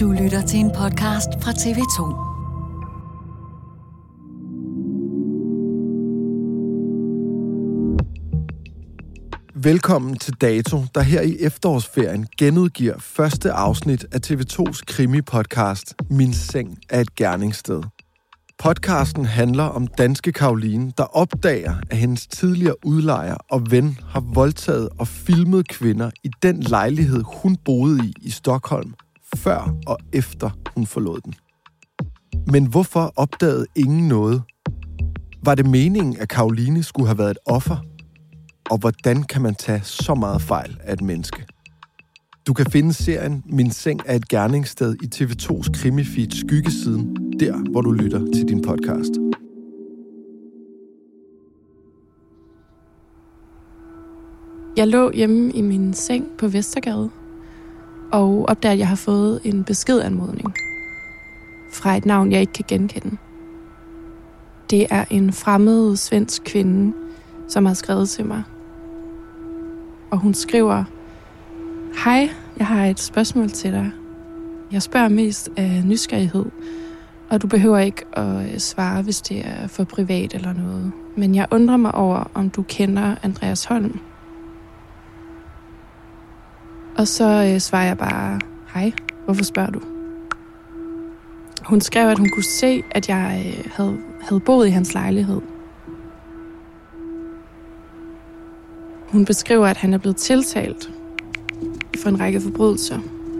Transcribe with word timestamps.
Du 0.00 0.12
lytter 0.12 0.46
til 0.46 0.60
en 0.60 0.70
podcast 0.70 1.28
fra 1.42 1.50
TV2. 1.50 2.00
Velkommen 9.54 10.16
til 10.16 10.34
Dato, 10.40 10.84
der 10.94 11.00
her 11.00 11.20
i 11.20 11.36
efterårsferien 11.40 12.26
genudgiver 12.38 12.98
første 12.98 13.52
afsnit 13.52 14.06
af 14.12 14.18
TV2's 14.26 14.80
krimi-podcast 14.86 15.94
Min 16.10 16.32
seng 16.32 16.78
er 16.90 17.00
et 17.00 17.14
gerningssted. 17.14 17.82
Podcasten 18.58 19.24
handler 19.24 19.64
om 19.64 19.86
danske 19.86 20.32
Karoline, 20.32 20.92
der 20.98 21.04
opdager, 21.04 21.74
at 21.90 21.96
hendes 21.96 22.26
tidligere 22.26 22.86
udlejer 22.86 23.36
og 23.50 23.70
ven 23.70 23.98
har 24.08 24.20
voldtaget 24.20 24.88
og 24.98 25.08
filmet 25.08 25.68
kvinder 25.68 26.10
i 26.24 26.30
den 26.42 26.60
lejlighed, 26.60 27.22
hun 27.26 27.56
boede 27.64 28.04
i 28.04 28.12
i 28.20 28.30
Stockholm, 28.30 28.94
før 29.36 29.74
og 29.86 29.98
efter 30.12 30.50
hun 30.74 30.86
forlod 30.86 31.20
den. 31.20 31.34
Men 32.52 32.66
hvorfor 32.66 33.12
opdagede 33.16 33.66
ingen 33.76 34.08
noget? 34.08 34.42
Var 35.44 35.54
det 35.54 35.66
meningen, 35.66 36.16
at 36.20 36.28
Karoline 36.28 36.82
skulle 36.82 37.06
have 37.06 37.18
været 37.18 37.30
et 37.30 37.38
offer– 37.46 37.76
og 38.70 38.78
hvordan 38.78 39.22
kan 39.22 39.42
man 39.42 39.54
tage 39.54 39.80
så 39.82 40.14
meget 40.14 40.42
fejl 40.42 40.80
af 40.84 40.92
et 40.92 41.00
menneske? 41.00 41.46
Du 42.46 42.52
kan 42.52 42.66
finde 42.66 42.92
serien 42.92 43.42
Min 43.46 43.70
seng 43.70 44.00
er 44.06 44.16
et 44.16 44.28
gerningssted 44.28 44.94
i 45.02 45.06
TV2's 45.14 45.72
krimifeed 45.82 46.30
Skyggesiden, 46.30 47.16
der 47.40 47.70
hvor 47.70 47.80
du 47.80 47.90
lytter 47.90 48.26
til 48.34 48.48
din 48.48 48.62
podcast. 48.62 49.10
Jeg 54.76 54.88
lå 54.88 55.10
hjemme 55.10 55.52
i 55.52 55.60
min 55.60 55.94
seng 55.94 56.26
på 56.38 56.48
Vestergade 56.48 57.10
og 58.14 58.48
opdager, 58.48 58.72
at 58.72 58.78
jeg 58.78 58.88
har 58.88 58.96
fået 58.96 59.40
en 59.44 59.64
beskedanmodning 59.64 60.54
fra 61.72 61.96
et 61.96 62.06
navn, 62.06 62.32
jeg 62.32 62.40
ikke 62.40 62.52
kan 62.52 62.64
genkende. 62.68 63.16
Det 64.70 64.86
er 64.90 65.04
en 65.10 65.32
fremmed 65.32 65.96
svensk 65.96 66.42
kvinde, 66.44 66.96
som 67.48 67.66
har 67.66 67.74
skrevet 67.74 68.08
til 68.08 68.26
mig 68.26 68.42
og 70.14 70.20
hun 70.20 70.34
skriver, 70.34 70.84
Hej, 72.04 72.30
jeg 72.58 72.66
har 72.66 72.84
et 72.86 73.00
spørgsmål 73.00 73.50
til 73.50 73.72
dig. 73.72 73.90
Jeg 74.72 74.82
spørger 74.82 75.08
mest 75.08 75.50
af 75.56 75.82
nysgerrighed, 75.84 76.44
og 77.30 77.42
du 77.42 77.46
behøver 77.46 77.78
ikke 77.78 78.04
at 78.12 78.52
øh, 78.52 78.58
svare, 78.58 79.02
hvis 79.02 79.20
det 79.20 79.46
er 79.46 79.66
for 79.66 79.84
privat 79.84 80.34
eller 80.34 80.52
noget. 80.52 80.92
Men 81.16 81.34
jeg 81.34 81.46
undrer 81.50 81.76
mig 81.76 81.94
over, 81.94 82.30
om 82.34 82.50
du 82.50 82.62
kender 82.62 83.14
Andreas 83.22 83.64
Holm. 83.64 84.00
Og 86.98 87.08
så 87.08 87.50
øh, 87.52 87.60
svarer 87.60 87.86
jeg 87.86 87.98
bare, 87.98 88.40
hej, 88.74 88.92
hvorfor 89.24 89.44
spørger 89.44 89.70
du? 89.70 89.80
Hun 91.62 91.80
skrev, 91.80 92.08
at 92.08 92.18
hun 92.18 92.28
kunne 92.28 92.44
se, 92.44 92.82
at 92.90 93.08
jeg 93.08 93.44
øh, 93.46 93.64
havde, 93.72 93.98
havde 94.20 94.40
boet 94.40 94.66
i 94.66 94.70
hans 94.70 94.94
lejlighed 94.94 95.40
Hun 99.14 99.24
beskriver, 99.24 99.66
at 99.66 99.76
han 99.76 99.94
er 99.94 99.98
blevet 99.98 100.16
tiltalt 100.16 100.90
for 102.02 102.08
en 102.08 102.20
række 102.20 102.40
forbrydelser. 102.40 102.98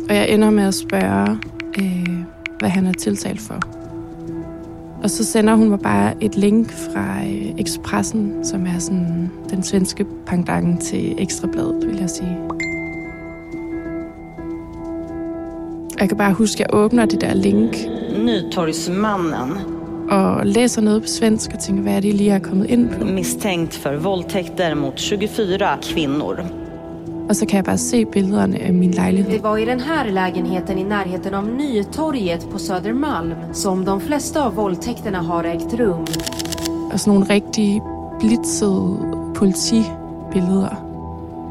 Og 0.08 0.14
jeg 0.14 0.30
ender 0.30 0.50
med 0.50 0.64
at 0.64 0.74
spørge, 0.74 1.38
øh, 1.78 2.18
hvad 2.58 2.68
han 2.68 2.86
er 2.86 2.92
tiltalt 2.92 3.40
for. 3.40 3.60
Og 5.02 5.10
så 5.10 5.24
sender 5.24 5.54
hun 5.54 5.68
mig 5.68 5.80
bare 5.80 6.24
et 6.24 6.36
link 6.36 6.72
fra 6.72 7.24
øh, 7.24 7.60
Expressen, 7.60 8.44
som 8.44 8.66
er 8.66 8.78
sådan 8.78 9.30
den 9.50 9.62
svenske 9.62 10.06
pangdangen 10.26 10.78
til 10.80 11.14
Ekstrabladet, 11.18 11.86
vil 11.86 11.96
jeg 11.96 12.10
sige. 12.10 12.38
Jeg 16.04 16.08
kan 16.08 16.18
bare 16.18 16.32
huske, 16.32 16.64
at 16.64 16.70
jeg 16.70 16.80
åbner 16.80 17.06
det 17.06 17.20
der 17.20 17.34
link. 17.34 17.76
Nytorgsmannen 18.24 19.52
og 20.10 20.46
læser 20.46 20.80
noget 20.80 21.02
på 21.02 21.08
svensk 21.08 21.50
og 21.54 21.60
tænker, 21.60 21.82
hvad 21.82 21.96
er 21.96 22.00
det 22.00 22.14
lige 22.14 22.30
er 22.30 22.38
kommet 22.38 22.70
ind 22.70 22.90
på? 22.90 23.04
Misstänkt 23.04 23.74
för 23.74 23.96
våldtäkter 23.96 24.74
mot 24.74 24.98
24 24.98 25.78
kvinnor. 25.82 26.36
Och 27.28 27.36
så 27.36 27.46
kan 27.46 27.56
jag 27.56 27.64
bara 27.64 27.78
se 27.78 28.04
bilderna 28.04 28.56
av 28.68 28.74
min 28.74 28.90
lägenhet. 28.90 29.30
Det 29.30 29.42
var 29.42 29.58
i 29.58 29.64
den 29.64 29.80
här 29.80 30.10
lägenheten 30.10 30.78
i 30.78 30.84
närheten 30.84 31.34
av 31.34 31.48
Nytorget 31.48 32.50
på 32.50 32.58
Södermalm 32.58 33.34
som 33.52 33.84
de 33.84 34.00
flesta 34.00 34.44
av 34.44 34.54
våldtäkterna 34.54 35.20
har 35.20 35.44
ägt 35.44 35.74
rum. 35.74 36.04
Och 36.92 37.00
sådan 37.00 37.14
nogle 37.14 37.34
rigtig 37.34 37.82
blitzede 38.20 38.98
politibilleder 39.34 40.76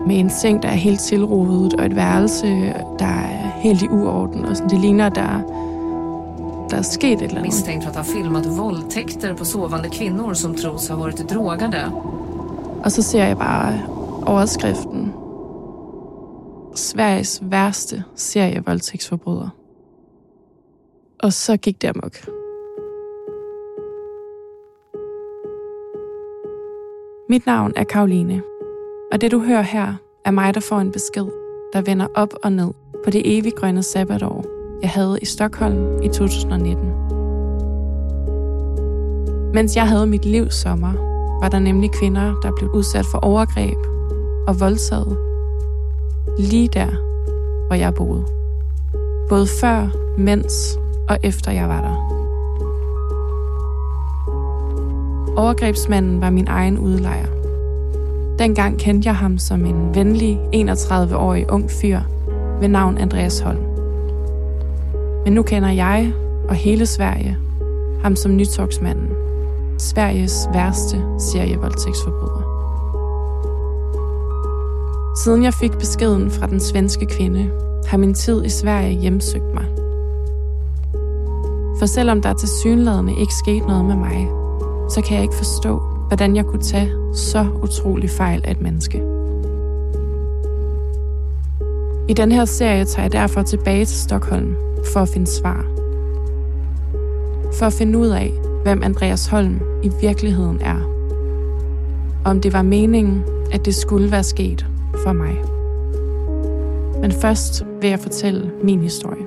med 0.07 0.19
en 0.19 0.29
seng, 0.29 0.61
der 0.63 0.69
er 0.69 0.75
helt 0.75 0.99
tilrodet, 0.99 1.73
og 1.73 1.85
et 1.85 1.95
værelse, 1.95 2.47
der 2.99 3.05
er 3.05 3.52
helt 3.63 3.81
i 3.81 3.87
uorden. 3.87 4.45
Og 4.45 4.57
sådan, 4.57 4.69
det 4.69 4.79
ligner, 4.79 5.09
der 5.09 5.41
der 6.73 6.79
er 6.79 6.81
sket 6.81 7.13
et 7.13 7.21
eller 7.21 7.37
andet. 7.37 7.43
Misstänkt 7.43 7.83
för 7.83 7.89
att 7.89 7.95
ha 7.95 8.03
filmat 8.03 8.45
våldtäkter 8.45 9.33
på 9.33 9.45
sovande 9.45 9.89
kvinnor 9.89 10.33
som 10.33 10.55
tros 10.55 10.89
ha 10.89 10.95
varit 10.95 11.29
drogade. 11.29 11.91
Og 12.83 12.91
så 12.91 13.01
ser 13.01 13.25
jeg 13.25 13.37
bare 13.37 13.79
overskriften. 14.27 15.13
Sveriges 16.75 17.41
værste 17.43 18.03
serie 18.15 18.63
voldtægtsforbryder. 18.65 19.49
Og 21.23 21.33
så 21.33 21.57
gik 21.57 21.81
det 21.81 21.87
amok. 21.87 22.17
Mit 27.29 27.45
navn 27.45 27.73
er 27.75 27.83
Karoline, 27.83 28.41
og 29.11 29.21
det 29.21 29.31
du 29.31 29.39
hører 29.39 29.61
her 29.61 29.93
er 30.25 30.31
mig, 30.31 30.53
der 30.53 30.59
får 30.59 30.79
en 30.79 30.91
besked, 30.91 31.27
der 31.73 31.81
vender 31.81 32.07
op 32.15 32.33
og 32.43 32.51
ned 32.51 32.71
på 33.03 33.09
det 33.09 33.37
evig 33.37 33.53
grønne 33.55 33.83
sabbatår, 33.83 34.45
jeg 34.81 34.89
havde 34.89 35.19
i 35.21 35.25
Stockholm 35.25 36.01
i 36.03 36.07
2019. 36.07 36.91
Mens 39.53 39.75
jeg 39.75 39.87
havde 39.87 40.07
mit 40.07 40.25
livs 40.25 40.55
sommer, 40.55 40.93
var 41.41 41.49
der 41.49 41.59
nemlig 41.59 41.91
kvinder, 41.91 42.39
der 42.43 42.51
blev 42.57 42.69
udsat 42.69 43.05
for 43.05 43.17
overgreb 43.17 43.77
og 44.47 44.59
voldtaget. 44.59 45.17
Lige 46.39 46.67
der, 46.67 46.87
hvor 47.67 47.75
jeg 47.75 47.93
boede. 47.93 48.25
Både 49.29 49.47
før, 49.61 49.87
mens 50.17 50.79
og 51.09 51.17
efter 51.23 51.51
jeg 51.51 51.69
var 51.69 51.81
der. 51.81 52.13
Overgrebsmanden 55.37 56.21
var 56.21 56.29
min 56.29 56.47
egen 56.47 56.77
udlejer. 56.77 57.27
Dengang 58.39 58.79
kendte 58.79 59.07
jeg 59.07 59.15
ham 59.15 59.37
som 59.37 59.65
en 59.65 59.95
venlig 59.95 60.39
31-årig 60.55 61.51
ung 61.51 61.71
fyr, 61.71 61.99
ved 62.59 62.67
navn 62.67 62.97
Andreas 62.97 63.39
Holm. 63.39 63.63
Men 65.23 65.33
nu 65.33 65.43
kender 65.43 65.69
jeg 65.69 66.13
og 66.49 66.55
hele 66.55 66.85
Sverige 66.85 67.37
ham 68.03 68.15
som 68.15 68.35
nytogsmanden. 68.35 69.09
Sveriges 69.77 70.47
værste 70.53 71.01
serievoldtægtsforbryder. 71.19 72.43
Siden 75.23 75.43
jeg 75.43 75.53
fik 75.53 75.71
beskeden 75.71 76.31
fra 76.31 76.47
den 76.47 76.59
svenske 76.59 77.05
kvinde, 77.05 77.51
har 77.87 77.97
min 77.97 78.13
tid 78.13 78.45
i 78.45 78.49
Sverige 78.49 78.99
hjemsøgt 78.99 79.53
mig. 79.53 79.65
For 81.79 81.85
selvom 81.85 82.21
der 82.21 82.33
til 82.33 82.49
synlædende 82.49 83.13
ikke 83.19 83.33
skete 83.33 83.67
noget 83.67 83.85
med 83.85 83.95
mig, 83.95 84.27
så 84.89 85.01
kan 85.01 85.15
jeg 85.15 85.23
ikke 85.23 85.35
forstå, 85.35 85.79
hvordan 86.07 86.35
jeg 86.35 86.45
kunne 86.45 86.61
tage 86.61 86.91
så 87.13 87.45
utrolig 87.63 88.09
fejl 88.09 88.41
af 88.45 88.51
et 88.51 88.61
menneske. 88.61 89.12
I 92.13 92.15
den 92.15 92.31
her 92.31 92.45
serie 92.45 92.85
tager 92.85 93.03
jeg 93.03 93.11
derfor 93.11 93.43
tilbage 93.43 93.85
til 93.85 93.97
Stockholm 93.97 94.55
for 94.93 94.99
at 94.99 95.09
finde 95.09 95.27
svar. 95.27 95.65
For 97.53 97.65
at 97.65 97.73
finde 97.73 97.99
ud 97.99 98.07
af, 98.07 98.31
hvem 98.63 98.83
Andreas 98.83 99.27
Holm 99.27 99.59
i 99.83 99.91
virkeligheden 100.01 100.61
er. 100.61 100.79
Om 102.25 102.41
det 102.41 102.53
var 102.53 102.61
meningen, 102.61 103.23
at 103.51 103.65
det 103.65 103.75
skulle 103.75 104.11
være 104.11 104.23
sket 104.23 104.65
for 105.03 105.13
mig. 105.13 105.35
Men 107.01 107.11
først 107.11 107.65
vil 107.81 107.89
jeg 107.89 107.99
fortælle 107.99 108.51
min 108.63 108.81
historie. 108.81 109.25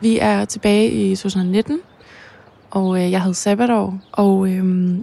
Vi 0.00 0.18
er 0.18 0.44
tilbage 0.44 0.90
i 0.90 1.16
2019, 1.16 1.80
og 2.72 3.02
øh, 3.02 3.10
jeg 3.10 3.20
havde 3.20 3.34
sabbatår, 3.34 3.98
og 4.12 4.48
øh, 4.48 4.94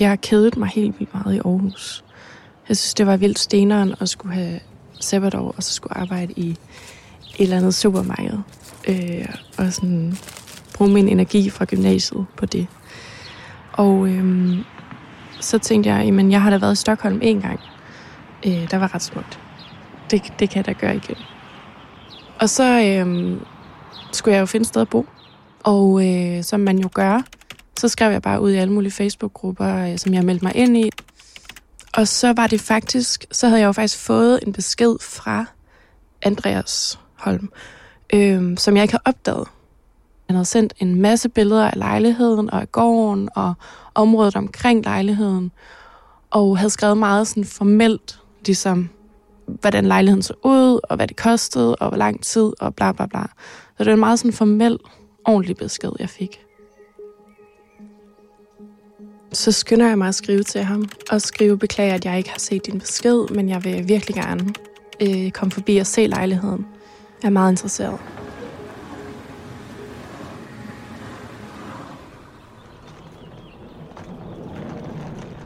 jeg 0.00 0.20
kedet 0.20 0.56
mig 0.56 0.68
helt 0.68 0.98
vildt 0.98 1.14
meget 1.14 1.34
i 1.34 1.38
Aarhus. 1.38 2.04
Jeg 2.68 2.76
synes, 2.76 2.94
det 2.94 3.06
var 3.06 3.16
vildt 3.16 3.38
steneren 3.38 3.94
at 4.00 4.08
skulle 4.08 4.34
have 4.34 4.60
sabbatår, 5.00 5.54
og 5.56 5.62
så 5.62 5.72
skulle 5.72 5.96
arbejde 5.96 6.32
i 6.36 6.50
et 6.50 6.58
eller 7.38 7.56
andet 7.56 7.74
supermarked. 7.74 8.38
Øh, 8.88 9.28
og 9.58 9.72
sådan 9.72 10.18
bruge 10.74 10.90
min 10.90 11.08
energi 11.08 11.50
fra 11.50 11.64
gymnasiet 11.64 12.26
på 12.36 12.46
det. 12.46 12.66
Og 13.72 14.08
øh, 14.08 14.56
så 15.40 15.58
tænkte 15.58 15.90
jeg, 15.90 15.98
at 15.98 16.30
jeg 16.30 16.42
har 16.42 16.50
da 16.50 16.58
været 16.58 16.72
i 16.72 16.76
Stockholm 16.76 17.18
en 17.22 17.40
gang. 17.40 17.60
Øh, 18.46 18.70
der 18.70 18.76
var 18.76 18.94
ret 18.94 19.02
smukt. 19.02 19.40
Det, 20.10 20.32
det 20.38 20.50
kan 20.50 20.56
jeg 20.56 20.66
da 20.66 20.72
gøre 20.72 20.96
igen. 20.96 21.16
Og 22.40 22.48
så 22.48 22.80
øh, 22.80 23.36
skulle 24.12 24.34
jeg 24.34 24.40
jo 24.40 24.46
finde 24.46 24.62
et 24.62 24.68
sted 24.68 24.82
at 24.82 24.88
bo. 24.88 25.06
Og 25.66 26.06
øh, 26.06 26.44
som 26.44 26.60
man 26.60 26.78
jo 26.78 26.88
gør, 26.94 27.22
så 27.78 27.88
skrev 27.88 28.10
jeg 28.10 28.22
bare 28.22 28.40
ud 28.40 28.50
i 28.50 28.56
alle 28.56 28.72
mulige 28.72 28.92
Facebook-grupper, 28.92 29.76
øh, 29.76 29.98
som 29.98 30.14
jeg 30.14 30.24
meldte 30.24 30.44
mig 30.44 30.56
ind 30.56 30.76
i. 30.76 30.90
Og 31.96 32.08
så 32.08 32.32
var 32.32 32.46
det 32.46 32.60
faktisk, 32.60 33.26
så 33.32 33.48
havde 33.48 33.60
jeg 33.60 33.66
jo 33.66 33.72
faktisk 33.72 33.98
fået 33.98 34.40
en 34.46 34.52
besked 34.52 34.96
fra 35.00 35.44
Andreas 36.22 36.98
Holm, 37.14 37.52
øh, 38.14 38.58
som 38.58 38.76
jeg 38.76 38.82
ikke 38.84 38.92
havde 38.92 39.02
opdaget. 39.04 39.48
Han 40.26 40.36
havde 40.36 40.44
sendt 40.44 40.74
en 40.78 41.00
masse 41.00 41.28
billeder 41.28 41.70
af 41.70 41.76
lejligheden 41.76 42.50
og 42.50 42.60
af 42.60 42.72
gården 42.72 43.28
og 43.34 43.54
området 43.94 44.36
omkring 44.36 44.84
lejligheden, 44.84 45.52
og 46.30 46.58
havde 46.58 46.70
skrevet 46.70 46.98
meget 46.98 47.28
sådan 47.28 47.44
formelt, 47.44 48.20
ligesom 48.46 48.88
hvordan 49.46 49.84
lejligheden 49.84 50.22
så 50.22 50.34
ud, 50.44 50.80
og 50.82 50.96
hvad 50.96 51.08
det 51.08 51.16
kostede, 51.16 51.76
og 51.76 51.88
hvor 51.88 51.98
lang 51.98 52.22
tid, 52.22 52.52
og 52.60 52.74
bla 52.74 52.92
bla 52.92 53.06
bla. 53.06 53.22
Så 53.78 53.84
det 53.84 53.86
var 53.86 53.92
en 53.92 54.00
meget 54.00 54.18
sådan 54.18 54.32
formel, 54.32 54.78
ordentlig 55.26 55.56
besked, 55.56 55.90
jeg 55.98 56.10
fik. 56.10 56.40
Så 59.32 59.52
skynder 59.52 59.88
jeg 59.88 59.98
mig 59.98 60.08
at 60.08 60.14
skrive 60.14 60.42
til 60.42 60.62
ham, 60.62 60.88
og 61.10 61.22
skrive 61.22 61.58
beklager, 61.58 61.94
at 61.94 62.04
jeg 62.04 62.18
ikke 62.18 62.30
har 62.30 62.38
set 62.38 62.66
din 62.66 62.78
besked, 62.78 63.34
men 63.34 63.48
jeg 63.48 63.64
vil 63.64 63.88
virkelig 63.88 64.14
gerne 64.14 64.54
øh, 65.00 65.30
komme 65.30 65.52
forbi 65.52 65.76
og 65.76 65.86
se 65.86 66.06
lejligheden. 66.06 66.66
Jeg 67.22 67.28
er 67.28 67.32
meget 67.32 67.52
interesseret. 67.52 67.98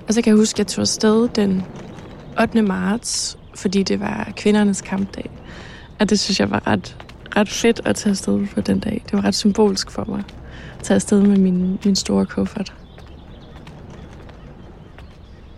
Og 0.08 0.14
så 0.14 0.22
kan 0.22 0.30
jeg 0.30 0.38
huske, 0.38 0.56
at 0.56 0.58
jeg 0.58 0.66
tog 0.66 0.82
afsted 0.82 1.28
den 1.28 1.62
8. 2.40 2.62
marts, 2.62 3.38
fordi 3.54 3.82
det 3.82 4.00
var 4.00 4.32
kvindernes 4.36 4.80
kampdag. 4.80 5.30
Og 6.00 6.10
det 6.10 6.20
synes 6.20 6.40
jeg 6.40 6.50
var 6.50 6.66
ret, 6.66 6.96
ret 7.36 7.48
fedt 7.48 7.80
at 7.84 7.96
tage 7.96 8.10
afsted 8.10 8.46
på 8.54 8.60
den 8.60 8.80
dag. 8.80 9.02
Det 9.04 9.12
var 9.12 9.24
ret 9.24 9.34
symbolsk 9.34 9.90
for 9.90 10.04
mig 10.08 10.22
at 10.78 10.84
tage 10.84 10.94
afsted 10.94 11.22
med 11.22 11.36
min, 11.36 11.78
min 11.84 11.96
store 11.96 12.26
kuffert. 12.26 12.74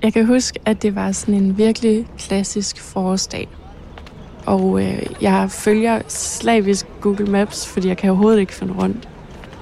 Jeg 0.03 0.13
kan 0.13 0.27
huske, 0.27 0.59
at 0.65 0.83
det 0.83 0.95
var 0.95 1.13
sådan 1.13 1.35
en 1.35 1.59
virkelig 1.59 2.07
klassisk 2.19 2.81
forårsdag. 2.81 3.49
Og 4.47 4.83
øh, 4.83 5.03
jeg 5.21 5.51
følger 5.51 6.01
slavisk 6.09 6.87
Google 7.01 7.27
Maps, 7.27 7.67
fordi 7.67 7.89
jeg 7.89 7.97
kan 7.97 8.11
overhovedet 8.11 8.41
ikke 8.41 8.55
finde 8.55 8.73
rundt 8.73 9.09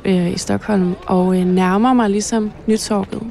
øh, 0.05 0.33
i 0.33 0.39
Stockholm. 0.39 0.95
Og 1.07 1.37
øh, 1.41 1.45
nærmer 1.45 1.93
mig 1.93 2.11
ligesom 2.11 2.53
Nytorget. 2.67 3.23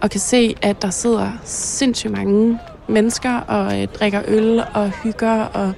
Og 0.00 0.10
kan 0.10 0.20
se, 0.20 0.54
at 0.62 0.82
der 0.82 0.90
sidder 0.90 1.30
sindssygt 1.44 2.12
mange 2.12 2.58
mennesker 2.88 3.36
og 3.36 3.82
øh, 3.82 3.88
drikker 3.88 4.22
øl 4.26 4.62
og 4.74 4.90
hygger 4.90 5.42
og 5.42 5.72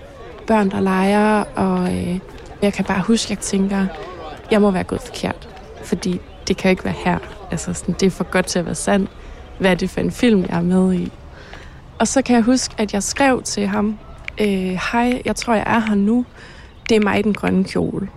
børn, 0.46 0.70
der 0.70 0.80
leger. 0.80 1.44
Og 1.54 1.96
øh, 1.96 2.18
jeg 2.62 2.72
kan 2.72 2.84
bare 2.84 3.02
huske, 3.02 3.26
at 3.26 3.30
jeg 3.30 3.38
tænker, 3.38 3.86
jeg 4.50 4.60
må 4.62 4.70
være 4.70 4.84
gået 4.84 5.00
forkert. 5.00 5.48
Fordi 5.84 6.20
det 6.48 6.56
kan 6.56 6.70
ikke 6.70 6.84
være 6.84 6.94
her. 7.04 7.18
Altså, 7.50 7.74
sådan, 7.74 7.94
det 8.00 8.06
er 8.06 8.10
for 8.10 8.24
godt 8.24 8.46
til 8.46 8.58
at 8.58 8.66
være 8.66 8.74
sandt. 8.74 9.10
Hvad 9.58 9.70
er 9.70 9.74
det 9.74 9.90
for 9.90 10.00
en 10.00 10.10
film, 10.10 10.40
jeg 10.40 10.56
er 10.56 10.62
med 10.62 10.94
i? 10.94 11.12
Og 11.98 12.08
så 12.08 12.22
kan 12.22 12.36
jeg 12.36 12.42
huske, 12.42 12.74
at 12.78 12.94
jeg 12.94 13.02
skrev 13.02 13.42
til 13.42 13.66
ham, 13.66 13.98
øh, 14.40 14.78
hej, 14.92 15.22
jeg 15.24 15.36
tror, 15.36 15.54
jeg 15.54 15.64
er 15.66 15.80
her 15.88 15.94
nu. 15.94 16.26
Det 16.88 16.96
er 16.96 17.00
mig, 17.00 17.18
i 17.18 17.22
den 17.22 17.34
grønne 17.34 17.64
kjole. 17.64 18.08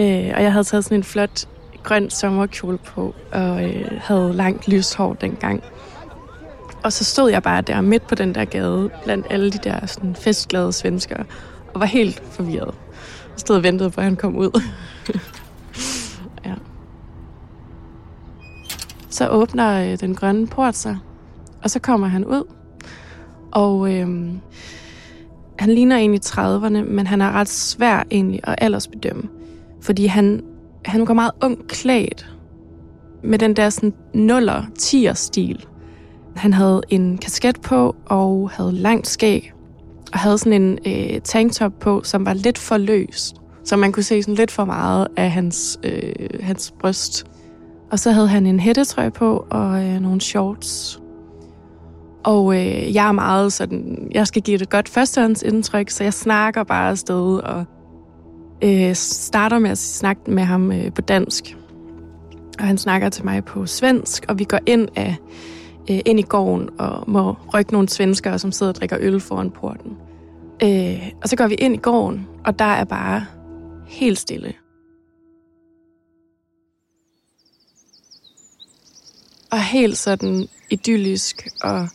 Øh, 0.00 0.30
og 0.34 0.42
jeg 0.42 0.52
havde 0.52 0.64
taget 0.64 0.84
sådan 0.84 0.96
en 0.96 1.04
flot 1.04 1.46
grøn 1.82 2.10
sommerkjole 2.10 2.78
på, 2.78 3.14
og 3.32 3.64
øh, 3.64 3.90
havde 4.00 4.32
langt 4.32 4.68
lyst 4.68 4.96
hår 4.96 5.14
dengang. 5.14 5.62
Og 6.84 6.92
så 6.92 7.04
stod 7.04 7.30
jeg 7.30 7.42
bare 7.42 7.60
der 7.60 7.80
midt 7.80 8.06
på 8.06 8.14
den 8.14 8.34
der 8.34 8.44
gade, 8.44 8.90
blandt 9.04 9.26
alle 9.30 9.50
de 9.50 9.58
der 9.64 9.86
sådan, 9.86 10.14
festglade 10.14 10.72
svenskere, 10.72 11.24
og 11.74 11.80
var 11.80 11.86
helt 11.86 12.22
forvirret. 12.30 12.74
Jeg 13.24 13.40
stod 13.40 13.56
og 13.56 13.62
ventede 13.62 13.90
på, 13.90 14.00
at 14.00 14.04
han 14.04 14.16
kom 14.16 14.36
ud. 14.36 14.62
ja. 16.46 16.54
Så 19.10 19.28
åbner 19.28 19.92
øh, 19.92 20.00
den 20.00 20.14
grønne 20.14 20.46
port 20.46 20.76
sig, 20.76 20.98
og 21.62 21.70
så 21.70 21.78
kommer 21.78 22.06
han 22.06 22.24
ud. 22.24 22.44
Og 23.52 23.94
øh, 23.94 24.08
han 25.58 25.70
ligner 25.74 25.96
egentlig 25.96 26.20
30'erne, 26.26 26.90
men 26.90 27.06
han 27.06 27.20
er 27.20 27.32
ret 27.32 27.48
svær 27.48 28.04
egentlig 28.10 28.40
at 28.44 28.54
aldersbedømme. 28.58 29.22
Fordi 29.80 30.06
han, 30.06 30.42
han 30.84 31.04
går 31.04 31.14
meget 31.14 31.32
ung 31.42 31.68
klædt 31.68 32.34
med 33.22 33.38
den 33.38 33.56
der 33.56 33.70
sådan 33.70 33.94
nuller 34.14 34.62
10'er 34.78 35.12
stil. 35.12 35.66
Han 36.38 36.52
havde 36.52 36.80
en 36.88 37.18
kasket 37.18 37.60
på 37.60 37.96
og 38.06 38.50
havde 38.50 38.72
langt 38.72 39.06
skæg 39.06 39.52
og 40.12 40.18
havde 40.18 40.38
sådan 40.38 40.62
en 40.62 40.78
øh, 40.86 41.20
tanktop 41.20 41.72
på, 41.80 42.00
som 42.04 42.26
var 42.26 42.34
lidt 42.34 42.58
for 42.58 42.76
løs, 42.76 43.34
Så 43.64 43.76
man 43.76 43.92
kunne 43.92 44.02
se 44.02 44.22
sådan 44.22 44.34
lidt 44.34 44.50
for 44.50 44.64
meget 44.64 45.08
af 45.16 45.30
hans, 45.30 45.78
øh, 45.82 46.12
hans 46.40 46.74
bryst. 46.80 47.26
Og 47.90 47.98
så 47.98 48.10
havde 48.10 48.28
han 48.28 48.46
en 48.46 48.60
hættetrøje 48.60 49.10
på 49.10 49.46
og 49.50 49.84
øh, 49.84 50.00
nogle 50.00 50.20
shorts. 50.20 51.00
Og 52.24 52.54
øh, 52.54 52.94
jeg 52.94 53.08
er 53.08 53.12
meget 53.12 53.52
sådan, 53.52 54.08
jeg 54.14 54.26
skal 54.26 54.42
give 54.42 54.58
det 54.58 54.70
godt 54.70 54.88
førstehåndsindtryk, 54.88 55.90
så 55.90 56.04
jeg 56.04 56.14
snakker 56.14 56.64
bare 56.64 56.90
afsted 56.90 57.38
og 57.38 57.64
øh, 58.64 58.94
starter 58.94 59.58
med 59.58 59.70
at 59.70 59.78
snakke 59.78 60.30
med 60.30 60.42
ham 60.42 60.72
øh, 60.72 60.92
på 60.92 61.00
dansk. 61.00 61.56
Og 62.58 62.64
han 62.64 62.78
snakker 62.78 63.08
til 63.08 63.24
mig 63.24 63.44
på 63.44 63.66
svensk, 63.66 64.24
og 64.28 64.38
vi 64.38 64.44
går 64.44 64.58
ind 64.66 64.88
af 64.96 65.16
øh, 65.90 66.00
ind 66.04 66.20
i 66.20 66.22
gården 66.22 66.70
og 66.78 67.10
må 67.10 67.36
rykke 67.54 67.72
nogle 67.72 67.88
svenskere, 67.88 68.38
som 68.38 68.52
sidder 68.52 68.72
og 68.72 68.76
drikker 68.76 68.96
øl 69.00 69.20
foran 69.20 69.50
porten. 69.50 69.96
Øh, 70.62 71.12
og 71.22 71.28
så 71.28 71.36
går 71.36 71.46
vi 71.46 71.54
ind 71.54 71.74
i 71.74 71.78
gården, 71.78 72.26
og 72.44 72.58
der 72.58 72.64
er 72.64 72.84
bare 72.84 73.26
helt 73.86 74.18
stille. 74.18 74.54
Og 79.50 79.62
helt 79.62 79.96
sådan 79.96 80.48
idyllisk, 80.70 81.48
og 81.62 81.88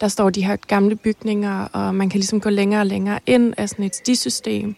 der 0.00 0.08
står 0.08 0.30
de 0.30 0.44
her 0.44 0.56
gamle 0.56 0.96
bygninger, 0.96 1.64
og 1.64 1.94
man 1.94 2.10
kan 2.10 2.18
ligesom 2.18 2.40
gå 2.40 2.50
længere 2.50 2.80
og 2.80 2.86
længere 2.86 3.20
ind 3.26 3.54
af 3.56 3.68
sådan 3.68 3.84
et 3.84 3.94
stisystem. 3.94 4.74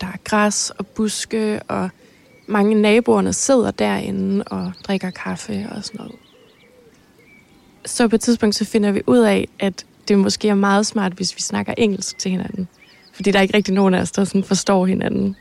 Der 0.00 0.06
er 0.06 0.16
græs 0.24 0.70
og 0.70 0.86
buske, 0.86 1.60
og 1.68 1.90
mange 2.46 2.74
naboerne 2.74 3.32
sidder 3.32 3.70
derinde 3.70 4.44
og 4.44 4.72
drikker 4.84 5.10
kaffe 5.10 5.66
og 5.70 5.84
sådan 5.84 5.98
noget. 5.98 6.27
Så 7.88 8.08
på 8.08 8.16
et 8.16 8.20
tidspunkt 8.20 8.54
så 8.54 8.64
finder 8.64 8.92
vi 8.92 9.02
ud 9.06 9.18
af, 9.18 9.48
at 9.58 9.86
det 10.08 10.18
måske 10.18 10.48
er 10.48 10.54
meget 10.54 10.86
smart, 10.86 11.12
hvis 11.12 11.36
vi 11.36 11.40
snakker 11.40 11.74
engelsk 11.78 12.18
til 12.18 12.30
hinanden. 12.30 12.68
Fordi 13.12 13.30
der 13.30 13.38
er 13.38 13.42
ikke 13.42 13.56
rigtig 13.56 13.74
nogen 13.74 13.94
af 13.94 14.00
os, 14.00 14.12
der 14.12 14.24
sådan 14.24 14.44
forstår 14.44 14.86
hinanden. 14.86 15.36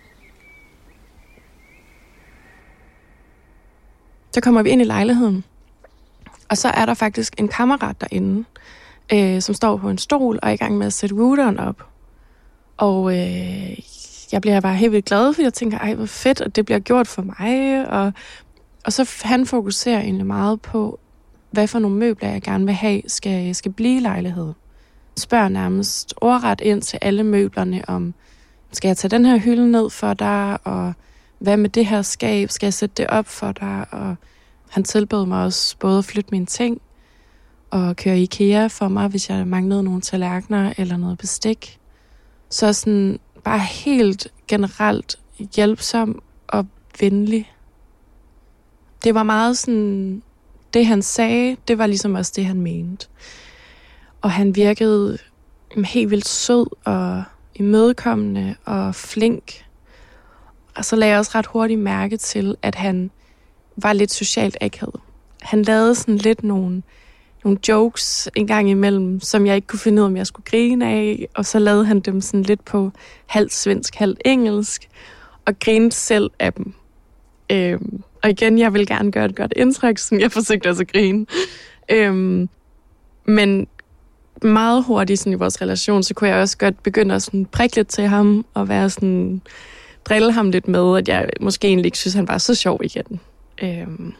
Så 4.33 4.41
kommer 4.41 4.63
vi 4.63 4.69
ind 4.69 4.81
i 4.81 4.85
lejligheden, 4.85 5.43
Og 6.49 6.57
så 6.57 6.67
er 6.67 6.85
der 6.85 6.93
faktisk 6.93 7.33
en 7.37 7.47
kammerat 7.47 8.01
derinde, 8.01 8.45
øh, 9.13 9.41
som 9.41 9.55
står 9.55 9.77
på 9.77 9.89
en 9.89 9.97
stol 9.97 10.39
og 10.41 10.49
er 10.49 10.53
i 10.53 10.57
gang 10.57 10.77
med 10.77 10.87
at 10.87 10.93
sætte 10.93 11.15
routeren 11.15 11.59
op. 11.59 11.87
Og 12.77 13.17
øh, 13.17 13.79
jeg 14.31 14.41
bliver 14.41 14.61
bare 14.61 14.75
helt 14.75 14.91
vildt 14.91 15.05
glad, 15.05 15.33
for 15.33 15.41
jeg 15.41 15.53
tænker, 15.53 15.77
ej, 15.77 15.93
hvor 15.93 16.05
fedt, 16.05 16.41
at 16.41 16.55
det 16.55 16.65
bliver 16.65 16.79
gjort 16.79 17.07
for 17.07 17.21
mig. 17.21 17.85
Og, 17.89 18.13
og 18.85 18.93
så 18.93 19.21
han 19.23 19.45
fokuserer 19.45 19.99
egentlig 20.01 20.25
meget 20.25 20.61
på, 20.61 20.99
hvad 21.57 21.67
for 21.67 21.79
nogle 21.79 21.97
møbler, 21.97 22.29
jeg 22.29 22.41
gerne 22.41 22.65
vil 22.65 22.73
have, 22.73 23.01
skal, 23.07 23.55
skal 23.55 23.71
blive 23.71 24.01
lejlighed. 24.01 24.53
Spørger 25.17 25.49
nærmest 25.49 26.13
ordret 26.21 26.61
ind 26.61 26.81
til 26.81 26.99
alle 27.01 27.23
møblerne 27.23 27.81
om, 27.87 28.13
skal 28.71 28.89
jeg 28.89 28.97
tage 28.97 29.09
den 29.09 29.25
her 29.25 29.37
hylde 29.37 29.71
ned 29.71 29.89
for 29.89 30.13
dig, 30.13 30.57
og 30.63 30.93
hvad 31.39 31.57
med 31.57 31.69
det 31.69 31.85
her 31.85 32.01
skab, 32.01 32.49
skal 32.49 32.67
jeg 32.67 32.73
sætte 32.73 32.93
det 32.97 33.07
op 33.07 33.27
for 33.27 33.51
dig, 33.51 33.85
og 33.91 34.15
han 34.69 34.83
tilbød 34.83 35.25
mig 35.25 35.43
også 35.43 35.77
både 35.77 35.97
at 35.97 36.05
flytte 36.05 36.29
mine 36.31 36.45
ting, 36.45 36.81
og 37.69 37.95
køre 37.95 38.19
IKEA 38.19 38.67
for 38.67 38.87
mig, 38.87 39.07
hvis 39.07 39.29
jeg 39.29 39.47
manglede 39.47 39.83
nogle 39.83 40.01
tallerkener 40.01 40.73
eller 40.77 40.97
noget 40.97 41.17
bestik. 41.17 41.79
Så 42.49 42.73
sådan 42.73 43.19
bare 43.43 43.59
helt 43.59 44.27
generelt 44.47 45.19
hjælpsom 45.55 46.21
og 46.47 46.65
venlig. 46.99 47.51
Det 49.03 49.15
var 49.15 49.23
meget 49.23 49.57
sådan, 49.57 50.21
det 50.73 50.85
han 50.85 51.01
sagde, 51.01 51.57
det 51.67 51.77
var 51.77 51.87
ligesom 51.87 52.15
også 52.15 52.33
det, 52.35 52.45
han 52.45 52.61
mente. 52.61 53.07
Og 54.21 54.31
han 54.31 54.55
virkede 54.55 55.17
mm, 55.75 55.83
helt 55.83 56.11
vildt 56.11 56.27
sød 56.27 56.65
og 56.85 57.23
imødekommende 57.55 58.55
og 58.65 58.95
flink. 58.95 59.65
Og 60.75 60.85
så 60.85 60.95
lagde 60.95 61.11
jeg 61.11 61.19
også 61.19 61.31
ret 61.35 61.45
hurtigt 61.45 61.79
mærke 61.79 62.17
til, 62.17 62.55
at 62.61 62.75
han 62.75 63.11
var 63.75 63.93
lidt 63.93 64.11
socialt 64.11 64.57
akavet. 64.61 65.01
Han 65.41 65.61
lavede 65.61 65.95
sådan 65.95 66.17
lidt 66.17 66.43
nogle, 66.43 66.83
nogle 67.43 67.59
jokes 67.67 68.29
en 68.35 68.47
gang 68.47 68.69
imellem, 68.69 69.19
som 69.19 69.45
jeg 69.45 69.55
ikke 69.55 69.67
kunne 69.67 69.79
finde 69.79 70.01
ud 70.01 70.03
af, 70.03 70.09
om 70.09 70.17
jeg 70.17 70.27
skulle 70.27 70.45
grine 70.45 70.87
af. 70.87 71.27
Og 71.35 71.45
så 71.45 71.59
lavede 71.59 71.85
han 71.85 71.99
dem 71.99 72.21
sådan 72.21 72.43
lidt 72.43 72.65
på 72.65 72.91
halvt 73.25 73.53
svensk, 73.53 73.95
halvt 73.95 74.21
engelsk. 74.25 74.89
Og 75.45 75.59
grinede 75.59 75.91
selv 75.91 76.31
af 76.39 76.53
dem. 76.53 76.73
Øhm, 77.51 78.03
og 78.27 78.31
igen, 78.31 78.59
jeg 78.59 78.73
vil 78.73 78.87
gerne 78.87 79.11
gøre 79.11 79.25
et 79.25 79.35
godt 79.35 79.53
indtryk, 79.55 79.97
som 79.97 80.19
jeg 80.19 80.31
forsøgte 80.31 80.67
også 80.69 80.81
at 80.81 80.91
grine. 80.91 81.25
Øhm, 81.89 82.49
men 83.25 83.67
meget 84.41 84.83
hurtigt 84.83 85.19
sådan, 85.19 85.33
i 85.33 85.35
vores 85.35 85.61
relation, 85.61 86.03
så 86.03 86.13
kunne 86.13 86.29
jeg 86.29 86.37
også 86.41 86.57
godt 86.57 86.83
begynde 86.83 87.15
at 87.15 87.23
sådan, 87.23 87.45
prikke 87.45 87.75
lidt 87.75 87.87
til 87.87 88.03
ham, 88.03 88.45
og 88.53 88.69
være 88.69 88.89
sådan, 88.89 89.41
drille 90.05 90.31
ham 90.31 90.51
lidt 90.51 90.67
med, 90.67 90.97
at 90.97 91.07
jeg 91.07 91.29
måske 91.41 91.67
egentlig 91.67 91.85
ikke 91.85 91.97
synes, 91.97 92.13
han 92.13 92.27
var 92.27 92.37
så 92.37 92.55
sjov 92.55 92.79
igen. 92.83 93.19
Øhm, 93.63 94.13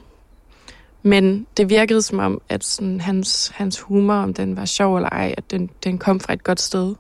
men 1.04 1.48
det 1.58 1.70
virkede 1.70 2.02
som 2.02 2.20
om, 2.20 2.42
at 2.50 2.64
sådan, 2.64 3.02
hans, 3.02 3.52
hans 3.56 3.80
humor, 3.80 4.14
om 4.14 4.34
den 4.34 4.58
var 4.58 4.66
sjov 4.66 4.96
eller 4.96 5.10
ej, 5.10 5.34
at 5.38 5.52
den, 5.52 5.70
den 5.84 5.98
kom 5.98 6.20
fra 6.20 6.34
et 6.34 6.44
godt 6.44 6.62
sted. 6.62 6.96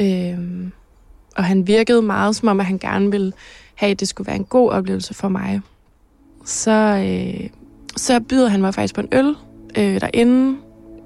Øhm, 0.00 0.72
og 1.36 1.44
han 1.44 1.66
virkede 1.66 2.02
meget 2.02 2.36
som 2.36 2.48
om, 2.48 2.60
at 2.60 2.66
han 2.66 2.78
gerne 2.78 3.10
ville 3.10 3.32
have, 3.74 3.90
at 3.90 4.00
det 4.00 4.08
skulle 4.08 4.26
være 4.26 4.36
en 4.36 4.44
god 4.44 4.70
oplevelse 4.70 5.14
for 5.14 5.28
mig. 5.28 5.60
Så, 6.44 7.04
øh, 7.06 7.48
så 7.96 8.20
byder 8.20 8.48
han 8.48 8.60
mig 8.60 8.74
faktisk 8.74 8.94
på 8.94 9.00
en 9.00 9.08
øl 9.12 9.34
øh, 9.78 10.00
derinde. 10.00 10.58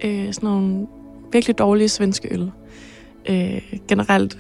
Øh, 0.04 0.33
sådan 0.33 0.49
nogle 0.49 0.87
virkelig 1.33 1.59
dårlige 1.59 1.88
svenske 1.88 2.35
øl. 2.35 2.50
Øh, 3.28 3.62
generelt 3.88 4.38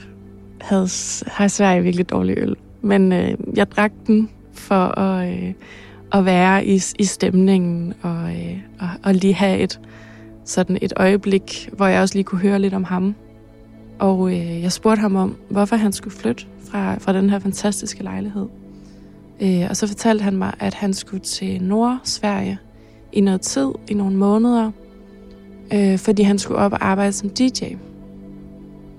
havde, 0.60 0.88
har 1.26 1.48
Sverige 1.48 1.82
virkelig 1.82 2.10
dårlig 2.10 2.38
øl. 2.38 2.56
Men 2.82 3.12
øh, 3.12 3.34
jeg 3.56 3.70
drak 3.70 3.92
den 4.06 4.30
for 4.52 4.98
at, 4.98 5.32
øh, 5.32 5.52
at 6.12 6.24
være 6.24 6.66
i, 6.66 6.80
i 6.98 7.04
stemningen 7.04 7.94
og, 8.02 8.30
øh, 8.30 8.58
og, 8.80 8.88
og 9.02 9.14
lige 9.14 9.34
have 9.34 9.58
et, 9.58 9.80
sådan 10.44 10.78
et 10.82 10.92
øjeblik, 10.96 11.70
hvor 11.72 11.86
jeg 11.86 12.00
også 12.02 12.14
lige 12.14 12.24
kunne 12.24 12.40
høre 12.40 12.58
lidt 12.58 12.74
om 12.74 12.84
ham. 12.84 13.14
Og 13.98 14.30
øh, 14.30 14.62
jeg 14.62 14.72
spurgte 14.72 15.00
ham 15.00 15.16
om, 15.16 15.36
hvorfor 15.50 15.76
han 15.76 15.92
skulle 15.92 16.16
flytte 16.16 16.46
fra, 16.70 16.98
fra 16.98 17.12
den 17.12 17.30
her 17.30 17.38
fantastiske 17.38 18.02
lejlighed. 18.02 18.46
Øh, 19.42 19.66
og 19.70 19.76
så 19.76 19.86
fortalte 19.86 20.22
han 20.22 20.36
mig, 20.36 20.54
at 20.60 20.74
han 20.74 20.94
skulle 20.94 21.22
til 21.22 21.62
Nord-Sverige 21.62 22.58
i 23.12 23.20
noget 23.20 23.40
tid, 23.40 23.68
i 23.88 23.94
nogle 23.94 24.16
måneder, 24.16 24.70
øh, 25.74 25.98
fordi 25.98 26.22
han 26.22 26.38
skulle 26.38 26.58
op 26.58 26.72
og 26.72 26.86
arbejde 26.86 27.12
som 27.12 27.30
DJ. 27.30 27.64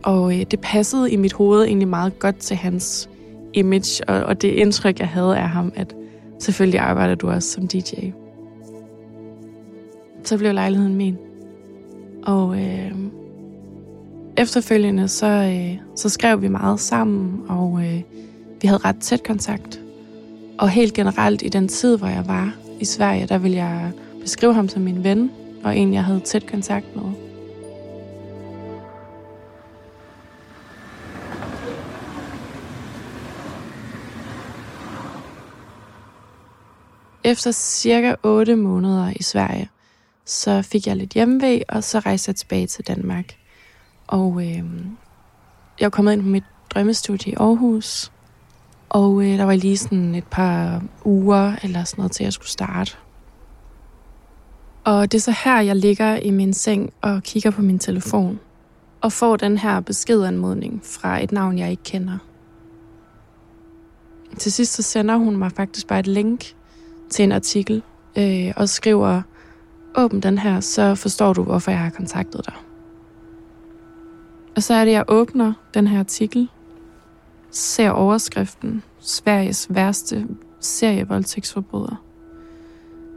Og 0.04 0.40
øh, 0.40 0.46
det 0.52 0.60
passede 0.60 1.12
i 1.12 1.16
mit 1.16 1.34
hoved 1.34 1.64
egentlig 1.64 1.88
meget 1.88 2.20
godt 2.20 2.38
til 2.38 2.58
hans 2.58 3.10
image, 3.54 4.10
og, 4.10 4.24
og 4.24 4.42
det 4.42 4.48
indtryk, 4.48 5.00
jeg 5.00 5.08
havde 5.08 5.38
af 5.38 5.50
ham, 5.50 5.72
at 5.76 5.96
selvfølgelig 6.40 6.80
arbejder 6.80 7.16
du 7.16 7.30
også 7.30 7.52
som 7.52 7.68
DJ. 7.68 8.12
Så 10.24 10.38
blev 10.38 10.54
lejligheden 10.54 10.96
min. 10.96 11.18
Og 12.24 12.62
øh, 12.62 12.92
efterfølgende, 14.38 15.08
så, 15.08 15.28
øh, 15.28 15.78
så 15.96 16.10
skrev 16.10 16.42
vi 16.42 16.48
meget 16.48 16.80
sammen, 16.80 17.42
og 17.48 17.80
øh, 17.84 18.02
vi 18.62 18.68
havde 18.68 18.82
ret 18.86 18.98
tæt 19.02 19.24
kontakt. 19.24 19.82
Og 20.60 20.70
helt 20.70 20.94
generelt 20.94 21.42
i 21.42 21.50
den 21.50 21.68
tid, 21.68 21.98
hvor 21.98 22.08
jeg 22.08 22.28
var 22.28 22.54
i 22.80 22.86
Sverige, 22.86 23.28
der 23.28 23.38
ville 23.38 23.58
jeg 23.58 23.92
beskrive 24.22 24.54
ham 24.54 24.70
som 24.70 24.82
min 24.82 25.04
ven, 25.04 25.32
og 25.64 25.78
en, 25.78 25.94
jeg 25.94 26.04
havde 26.04 26.20
tæt 26.20 26.48
kontakt 26.48 26.96
med. 26.96 27.04
Efter 37.24 37.52
cirka 37.52 38.16
8 38.24 38.56
måneder 38.56 39.14
i 39.16 39.24
Sverige, 39.24 39.70
så 40.26 40.62
fik 40.62 40.88
jeg 40.88 40.96
lidt 40.96 41.14
hjemmevæg, 41.14 41.64
og 41.70 41.84
så 41.84 42.00
rejste 42.00 42.30
jeg 42.30 42.36
tilbage 42.36 42.68
til 42.68 42.88
Danmark. 42.88 43.36
Og 44.08 44.42
øh, 44.42 44.64
jeg 45.80 45.86
var 45.86 45.90
kommet 45.90 46.14
ind 46.14 46.22
på 46.22 46.28
mit 46.28 46.44
drømmestudie 46.70 47.32
i 47.32 47.36
Aarhus, 47.36 48.12
og 48.90 49.22
øh, 49.22 49.38
der 49.38 49.44
var 49.44 49.56
lige 49.56 49.78
sådan 49.78 50.16
et 50.16 50.28
par 50.32 50.84
uger 51.06 51.56
eller 51.64 51.84
sådan 51.84 52.02
noget 52.02 52.12
til, 52.12 52.24
at 52.24 52.26
jeg 52.26 52.34
skulle 52.34 52.50
starte. 52.50 52.92
Og 54.84 55.12
det 55.12 55.18
er 55.18 55.22
så 55.22 55.36
her, 55.44 55.62
jeg 55.62 55.76
ligger 55.76 56.16
i 56.16 56.32
min 56.32 56.54
seng 56.54 56.94
og 57.02 57.24
kigger 57.24 57.52
på 57.52 57.62
min 57.62 57.80
telefon 57.80 58.40
og 59.02 59.12
får 59.12 59.36
den 59.36 59.58
her 59.58 59.80
beskedanmodning 59.80 60.82
fra 60.84 61.24
et 61.24 61.32
navn, 61.32 61.58
jeg 61.58 61.72
ikke 61.72 61.84
kender. 61.84 62.18
Til 64.38 64.52
sidst 64.52 64.74
så 64.74 64.82
sender 64.82 65.16
hun 65.16 65.38
mig 65.38 65.52
faktisk 65.52 65.88
bare 65.88 66.00
et 66.00 66.08
link 66.08 66.54
til 67.10 67.24
en 67.24 67.32
artikel 67.32 67.84
øh, 68.18 68.54
og 68.56 68.70
skriver, 68.70 69.22
åbn 69.96 70.20
den 70.20 70.38
her, 70.38 70.60
så 70.60 70.96
forstår 70.96 71.34
du, 71.34 71.44
hvorfor 71.44 71.72
jeg 71.72 71.80
har 71.80 71.90
kontaktet 71.90 72.46
dig. 72.46 72.54
Og 74.56 74.64
så 74.64 74.74
er 74.74 74.86
det, 74.86 74.92
jeg 74.92 75.04
åbner 75.08 75.54
den 75.74 75.88
her 75.88 76.00
artikel, 76.00 76.50
ser 77.52 77.90
overskriften, 77.90 78.84
Sveriges 79.00 79.68
værste 79.70 80.28
serievoldtægtsforbryder. 80.60 82.04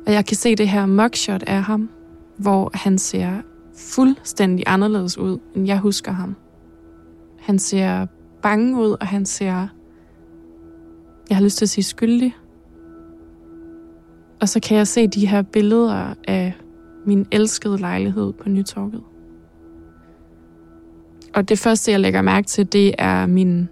Og 0.06 0.12
jeg 0.12 0.26
kan 0.26 0.36
se 0.36 0.56
det 0.56 0.68
her 0.68 0.86
mugshot 0.86 1.42
af 1.42 1.62
ham, 1.62 1.90
hvor 2.36 2.70
han 2.74 2.98
ser 2.98 3.42
fuldstændig 3.76 4.64
anderledes 4.66 5.18
ud, 5.18 5.38
end 5.54 5.66
jeg 5.66 5.78
husker 5.78 6.12
ham. 6.12 6.36
Han 7.38 7.58
ser 7.58 8.06
bange 8.42 8.80
ud, 8.80 8.96
og 9.00 9.06
han 9.06 9.26
ser, 9.26 9.68
jeg 11.28 11.36
har 11.36 11.42
lyst 11.42 11.58
til 11.58 11.64
at 11.64 11.68
sige 11.70 11.84
skyldig. 11.84 12.36
Og 14.40 14.48
så 14.48 14.60
kan 14.60 14.76
jeg 14.76 14.86
se 14.86 15.06
de 15.06 15.26
her 15.26 15.42
billeder 15.42 16.14
af 16.28 16.54
min 17.06 17.26
elskede 17.30 17.78
lejlighed 17.78 18.32
på 18.32 18.48
Nytorvet. 18.48 19.02
Og 21.34 21.48
det 21.48 21.58
første, 21.58 21.90
jeg 21.90 22.00
lægger 22.00 22.22
mærke 22.22 22.46
til, 22.46 22.72
det 22.72 22.94
er 22.98 23.26
min, 23.26 23.68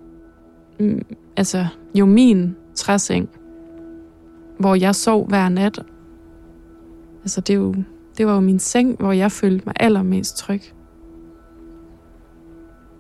mm, 0.80 1.02
altså 1.36 1.66
jo 1.94 2.06
min 2.06 2.56
træseng, 2.74 3.28
hvor 4.58 4.74
jeg 4.74 4.94
sov 4.94 5.28
hver 5.28 5.48
nat. 5.48 5.78
Altså 7.22 7.40
det, 7.40 7.52
er 7.52 7.58
jo, 7.58 7.74
det 8.18 8.26
var 8.26 8.34
jo 8.34 8.40
min 8.40 8.58
seng, 8.58 8.96
hvor 8.98 9.12
jeg 9.12 9.32
følte 9.32 9.62
mig 9.66 9.74
allermest 9.80 10.36
tryg. 10.36 10.60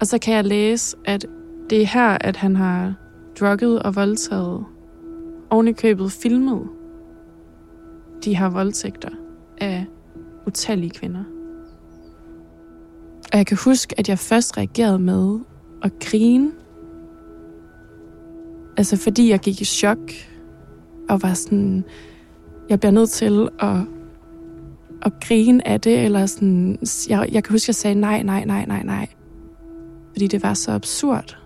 Og 0.00 0.06
så 0.06 0.18
kan 0.18 0.34
jeg 0.34 0.44
læse, 0.44 0.96
at 1.04 1.26
det 1.70 1.82
er 1.82 1.86
her, 1.86 2.18
at 2.20 2.36
han 2.36 2.56
har 2.56 2.94
drukket 3.40 3.82
og 3.82 3.96
voldtaget. 3.96 4.64
Ovenikøbet 5.50 6.12
filmet 6.12 6.68
de 8.24 8.36
her 8.36 8.48
voldtægter 8.48 9.10
af 9.58 9.86
utallige 10.46 10.90
kvinder. 10.90 11.24
Og 13.32 13.38
jeg 13.38 13.46
kan 13.46 13.58
huske, 13.64 13.94
at 13.98 14.08
jeg 14.08 14.18
først 14.18 14.56
reagerede 14.56 14.98
med 14.98 15.38
at 15.82 15.92
grine. 16.00 16.52
Altså 18.80 18.96
fordi 18.96 19.30
jeg 19.30 19.40
gik 19.40 19.60
i 19.60 19.64
chok 19.64 19.98
og 21.08 21.22
var 21.22 21.34
sådan, 21.34 21.84
jeg 22.68 22.80
bliver 22.80 22.92
nødt 22.92 23.10
til 23.10 23.48
at, 23.58 23.76
at 25.02 25.12
grine 25.20 25.68
af 25.68 25.80
det, 25.80 26.04
eller 26.04 26.26
sådan, 26.26 26.78
jeg, 27.08 27.28
jeg 27.32 27.44
kan 27.44 27.52
huske, 27.54 27.64
at 27.64 27.68
jeg 27.68 27.74
sagde 27.74 27.94
nej, 27.94 28.22
nej, 28.22 28.44
nej, 28.44 28.66
nej, 28.66 28.82
nej. 28.82 29.06
Fordi 30.12 30.26
det 30.26 30.42
var 30.42 30.54
så 30.54 30.72
absurd. 30.72 31.38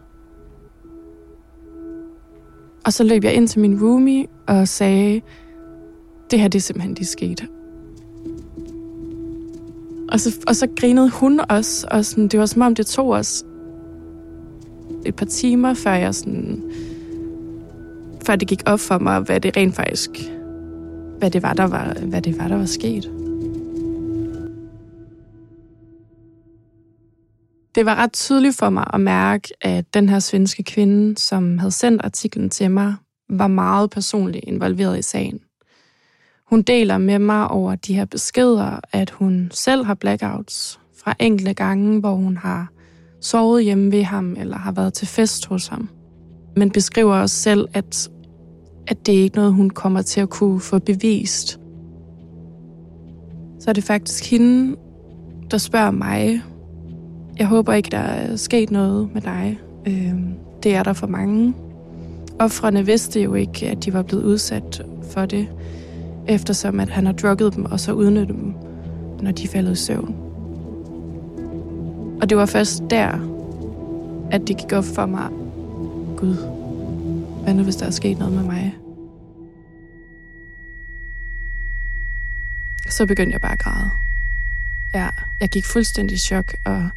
Og 2.85 2.93
så 2.93 3.05
løb 3.05 3.25
jeg 3.25 3.35
ind 3.35 3.49
til 3.49 3.61
min 3.61 3.83
roomie 3.83 4.27
og 4.47 4.69
sagde, 4.69 5.21
det 6.31 6.41
her 6.41 6.49
det 6.49 6.59
er 6.59 6.63
simpelthen 6.63 6.95
det 6.95 7.07
skete. 7.07 7.49
Og 10.09 10.21
så, 10.21 10.45
og 10.47 10.57
så 10.57 10.69
grinede 10.77 11.11
hun 11.11 11.41
også, 11.49 11.87
og 11.91 12.05
sådan, 12.05 12.29
det 12.29 12.41
var 12.41 12.47
som 12.47 12.63
om, 12.63 12.75
det 12.75 12.87
tog 12.87 13.09
os 13.09 13.45
et 15.07 15.17
par 15.17 15.27
timer, 15.27 15.75
før 15.75 15.93
jeg 15.93 16.15
sådan, 16.15 16.63
før 18.27 18.37
det 18.37 18.49
gik 18.49 18.63
op 18.67 18.81
for 18.81 18.99
mig, 18.99 19.21
hvad 19.21 19.41
det 19.41 19.57
rent 19.57 19.75
faktisk, 19.75 20.11
hvad 21.19 21.31
det 21.31 21.43
var, 21.43 21.53
der 21.53 21.65
var, 21.65 21.95
hvad 21.95 22.23
det 22.23 22.39
var, 22.39 22.49
der 22.49 22.57
var 22.57 22.65
sket. 22.65 23.11
Det 27.75 27.87
var 27.87 27.95
ret 27.95 28.13
tydeligt 28.13 28.57
for 28.57 28.71
mig 28.71 28.85
at 28.93 29.01
mærke, 29.01 29.49
at 29.61 29.95
den 29.95 30.09
her 30.09 30.19
svenske 30.19 30.63
kvinde, 30.63 31.19
som 31.19 31.59
havde 31.59 31.73
sendt 31.73 32.05
artiklen 32.05 32.51
til 32.51 32.71
mig, 32.71 32.95
var 33.31 33.47
meget 33.47 33.91
personligt 33.91 34.45
involveret 34.47 34.99
i 34.99 35.03
sagen. 35.03 35.41
Hun 36.51 36.63
deler 36.63 36.99
med 36.99 37.19
mig 37.19 37.49
over 37.49 37.75
de 37.75 37.95
her 37.95 38.05
beskeder, 38.05 38.81
at 38.93 39.11
hun 39.11 39.51
selv 39.55 39.85
har 39.85 39.95
blackouts 39.95 40.81
fra 41.05 41.15
enkelte 41.21 41.55
gange, 41.55 42.01
hvor 42.01 42.15
hun 42.15 42.37
har 42.37 42.69
sovet 43.21 43.65
hjemme 43.65 43.93
ved 43.93 44.03
ham 44.03 44.37
eller 44.39 44.57
har 44.57 44.73
været 44.73 44.95
til 44.95 45.07
fest 45.07 45.47
hos 45.47 45.67
ham. 45.67 45.89
Men 46.57 46.71
beskriver 46.71 47.15
også 47.15 47.37
selv, 47.37 47.69
at, 47.75 48.11
at 48.87 49.07
det 49.07 49.19
er 49.19 49.23
ikke 49.23 49.37
noget, 49.37 49.53
hun 49.53 49.71
kommer 49.71 50.03
til 50.03 50.21
at 50.21 50.31
kunne 50.31 50.61
få 50.61 50.79
bevist. 50.79 51.61
Så 53.61 53.71
er 53.71 53.73
det 53.73 53.85
faktisk 53.85 54.31
hende, 54.31 54.77
der 55.51 55.59
spørger 55.59 55.91
mig, 55.91 56.43
jeg 57.39 57.47
håber 57.47 57.73
ikke, 57.73 57.91
der 57.91 57.99
er 57.99 58.37
sket 58.37 58.71
noget 58.71 59.09
med 59.15 59.23
dig. 59.23 59.59
Øh, 59.87 60.15
det 60.63 60.75
er 60.75 60.83
der 60.83 60.93
for 60.93 61.07
mange. 61.07 61.55
Offrene 62.39 62.87
vidste 62.87 63.23
jo 63.23 63.35
ikke, 63.35 63.69
at 63.69 63.85
de 63.85 63.93
var 63.93 64.03
blevet 64.03 64.25
udsat 64.25 64.83
for 65.11 65.27
det, 65.27 65.49
eftersom 66.29 66.81
at 66.81 66.89
han 66.89 67.07
har 67.07 67.13
drukket 67.13 67.55
dem 67.57 67.65
og 67.65 67.81
så 67.81 67.93
udnyttet 67.93 68.37
dem, 68.37 68.55
når 69.21 69.31
de 69.31 69.49
faldt 69.49 69.71
i 69.71 69.75
søvn. 69.75 70.17
Og 72.23 72.31
det 72.31 72.37
var 72.37 72.47
først 72.47 72.83
der, 72.91 73.19
at 74.31 74.49
det 74.49 74.57
gik 74.57 74.73
op 74.73 74.85
for 74.85 75.07
mig. 75.07 75.29
Gud, 76.17 76.54
hvad 77.45 77.55
nu 77.55 77.63
hvis 77.63 77.77
der 77.77 77.87
er 77.87 77.91
sket 77.91 78.19
noget 78.19 78.35
med 78.35 78.43
mig? 78.43 78.75
Så 82.89 83.07
begyndte 83.07 83.33
jeg 83.33 83.41
bare 83.41 83.53
at 83.53 83.59
græde. 83.59 83.91
Ja, 84.95 85.09
jeg 85.41 85.49
gik 85.49 85.65
fuldstændig 85.65 86.15
i 86.15 86.19
chok, 86.19 86.55
og 86.65 86.89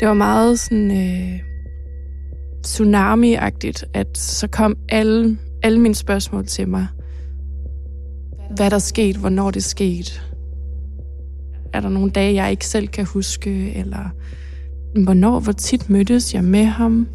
det 0.00 0.08
var 0.08 0.14
meget 0.14 0.60
sådan 0.60 0.90
øh, 0.90 1.40
tsunami-agtigt, 2.66 3.84
at 3.94 4.18
så 4.18 4.46
kom 4.46 4.76
alle, 4.88 5.38
alle 5.62 5.80
mine 5.80 5.94
spørgsmål 5.94 6.46
til 6.46 6.68
mig. 6.68 6.86
Hvad 8.56 8.70
der 8.70 8.78
skete, 8.78 9.18
hvornår 9.18 9.50
det 9.50 9.64
skete. 9.64 10.12
Er 11.72 11.80
der 11.80 11.88
nogle 11.88 12.10
dage, 12.10 12.34
jeg 12.34 12.50
ikke 12.50 12.66
selv 12.66 12.88
kan 12.88 13.04
huske, 13.04 13.74
eller 13.74 14.10
hvornår, 15.04 15.40
hvor 15.40 15.52
tit 15.52 15.90
mødtes 15.90 16.34
jeg 16.34 16.44
med 16.44 16.64
ham? 16.64 17.08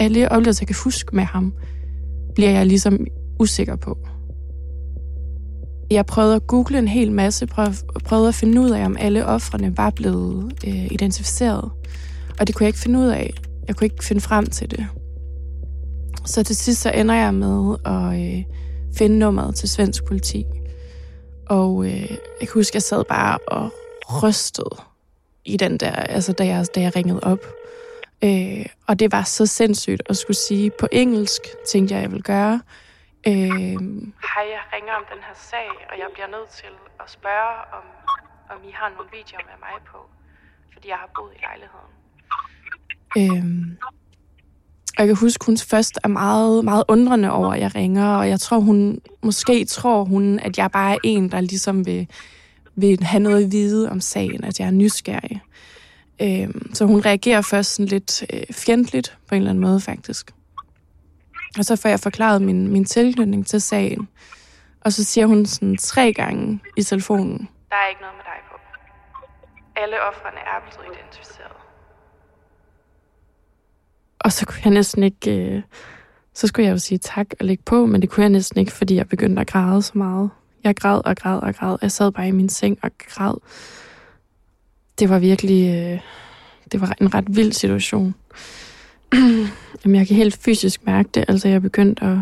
Alle 0.00 0.32
oplevelser, 0.32 0.62
jeg 0.62 0.66
kan 0.66 0.76
huske 0.84 1.16
med 1.16 1.24
ham, 1.24 1.52
bliver 2.34 2.50
jeg 2.50 2.66
ligesom 2.66 2.98
usikker 3.40 3.76
på. 3.76 3.98
Jeg 5.90 6.06
prøvede 6.06 6.34
at 6.34 6.46
google 6.46 6.78
en 6.78 6.88
hel 6.88 7.12
masse, 7.12 7.46
prøvede 8.04 8.28
at 8.28 8.34
finde 8.34 8.60
ud 8.60 8.70
af, 8.70 8.84
om 8.84 8.96
alle 9.00 9.26
offrene 9.26 9.76
var 9.76 9.90
blevet 9.90 10.52
øh, 10.66 10.86
identificeret. 10.92 11.70
Og 12.40 12.46
det 12.46 12.54
kunne 12.54 12.64
jeg 12.64 12.68
ikke 12.68 12.78
finde 12.78 12.98
ud 12.98 13.06
af. 13.06 13.34
Jeg 13.68 13.76
kunne 13.76 13.84
ikke 13.84 14.04
finde 14.04 14.20
frem 14.20 14.46
til 14.46 14.70
det. 14.70 14.86
Så 16.26 16.42
til 16.42 16.56
sidst 16.56 16.80
så 16.80 16.90
ender 16.90 17.14
jeg 17.14 17.34
med 17.34 17.76
at 17.84 18.36
øh, 18.36 18.44
finde 18.96 19.18
nummeret 19.18 19.54
til 19.54 19.68
svensk 19.68 20.04
politi. 20.04 20.44
Og 21.46 21.84
øh, 21.84 22.10
jeg 22.10 22.48
kan 22.48 22.48
huske, 22.54 22.70
at 22.70 22.74
jeg 22.74 22.82
sad 22.82 23.04
bare 23.04 23.38
og 23.48 23.70
rystede 24.22 24.76
i 25.44 25.56
den 25.56 25.76
der, 25.76 25.90
altså 25.90 26.32
da 26.32 26.46
jeg, 26.46 26.66
da 26.74 26.80
jeg 26.80 26.96
ringede 26.96 27.20
op. 27.22 27.46
Øh, 28.24 28.66
og 28.88 28.98
det 28.98 29.12
var 29.12 29.22
så 29.22 29.46
sindssygt 29.46 30.02
at 30.06 30.16
skulle 30.16 30.36
sige 30.36 30.70
på 30.80 30.86
engelsk, 30.92 31.42
tænkte 31.68 31.94
jeg, 31.94 32.02
jeg 32.02 32.10
ville 32.10 32.22
gøre. 32.22 32.60
Øh, 33.26 33.32
Hej, 34.32 34.44
jeg 34.54 34.62
ringer 34.74 34.92
om 35.00 35.04
den 35.12 35.22
her 35.26 35.34
sag, 35.34 35.68
og 35.90 35.98
jeg 35.98 36.06
bliver 36.12 36.26
nødt 36.26 36.50
til 36.50 36.72
at 37.00 37.10
spørge, 37.10 37.54
om, 37.78 37.84
om 38.50 38.58
I 38.68 38.72
har 38.72 38.88
nogle 38.88 39.10
videoer 39.12 39.44
med 39.50 39.58
mig 39.66 39.76
på, 39.92 39.98
fordi 40.72 40.88
jeg 40.88 40.96
har 40.96 41.10
boet 41.16 41.32
i 41.36 41.40
lejligheden. 41.48 41.92
Øh, 43.20 43.76
og 44.98 45.06
jeg 45.06 45.06
kan 45.06 45.16
huske, 45.16 45.46
hun 45.46 45.56
først 45.56 45.98
er 46.04 46.08
meget, 46.08 46.64
meget 46.64 46.84
undrende 46.88 47.30
over, 47.30 47.52
at 47.52 47.60
jeg 47.60 47.74
ringer, 47.74 48.16
og 48.16 48.28
jeg 48.28 48.40
tror, 48.40 48.58
hun 48.58 49.00
måske 49.22 49.64
tror 49.64 50.04
hun, 50.04 50.38
at 50.38 50.58
jeg 50.58 50.70
bare 50.70 50.92
er 50.94 50.98
en, 51.04 51.30
der 51.30 51.40
ligesom 51.40 51.86
vil, 51.86 52.08
vil 52.74 53.02
have 53.02 53.22
noget 53.22 53.44
at 53.44 53.52
vide 53.52 53.90
om 53.90 54.00
sagen, 54.00 54.44
at 54.44 54.60
jeg 54.60 54.66
er 54.66 54.70
nysgerrig. 54.70 55.42
Øh, 55.44 55.50
så 56.74 56.84
hun 56.84 57.00
reagerer 57.04 57.40
først 57.40 57.74
sådan 57.74 57.86
lidt 57.86 58.24
øh, 58.32 58.42
fjendtligt 58.52 59.18
på 59.28 59.34
en 59.34 59.40
eller 59.40 59.50
anden 59.50 59.62
måde, 59.62 59.80
faktisk. 59.80 60.30
Og 61.58 61.64
så 61.64 61.76
får 61.76 61.88
jeg 61.88 62.00
forklaret 62.00 62.42
min, 62.42 62.68
min 62.68 62.84
tilknytning 62.84 63.46
til 63.46 63.60
sagen. 63.60 64.08
Og 64.80 64.92
så 64.92 65.04
siger 65.04 65.26
hun 65.26 65.46
sådan 65.46 65.76
tre 65.76 66.12
gange 66.12 66.60
i 66.76 66.82
telefonen. 66.82 67.48
Der 67.70 67.76
er 67.76 67.88
ikke 67.88 68.00
noget 68.00 68.16
med 68.16 68.24
dig 68.24 68.40
på. 68.50 68.56
Alle 69.76 69.96
offrene 70.08 70.40
er 70.40 70.60
blevet 70.70 70.96
identificeret. 70.96 71.56
Og 74.18 74.32
så 74.32 74.46
kunne 74.46 74.60
jeg 74.64 74.72
næsten 74.72 75.02
ikke... 75.02 75.38
Øh, 75.38 75.62
så 76.34 76.46
skulle 76.46 76.66
jeg 76.66 76.72
jo 76.72 76.78
sige 76.78 76.98
tak 76.98 77.26
og 77.40 77.46
lægge 77.46 77.62
på, 77.66 77.86
men 77.86 78.02
det 78.02 78.10
kunne 78.10 78.22
jeg 78.22 78.30
næsten 78.30 78.60
ikke, 78.60 78.72
fordi 78.72 78.96
jeg 78.96 79.08
begyndte 79.08 79.40
at 79.40 79.46
græde 79.46 79.82
så 79.82 79.92
meget. 79.94 80.30
Jeg 80.64 80.76
græd 80.76 81.00
og 81.04 81.16
græd 81.16 81.38
og 81.40 81.54
græd. 81.54 81.76
Jeg 81.82 81.92
sad 81.92 82.12
bare 82.12 82.28
i 82.28 82.30
min 82.30 82.48
seng 82.48 82.78
og 82.82 82.90
græd. 82.98 83.34
Det 85.00 85.08
var 85.08 85.18
virkelig... 85.18 85.74
Øh, 85.74 86.00
det 86.72 86.80
var 86.80 86.96
en 87.00 87.14
ret 87.14 87.36
vild 87.36 87.52
situation. 87.52 88.14
Jamen, 89.84 89.96
jeg 89.98 90.06
kan 90.06 90.16
helt 90.16 90.36
fysisk 90.36 90.86
mærke 90.86 91.08
det. 91.14 91.24
Altså, 91.28 91.48
jeg 91.48 91.62
begyndte 91.62 92.04
at 92.04 92.18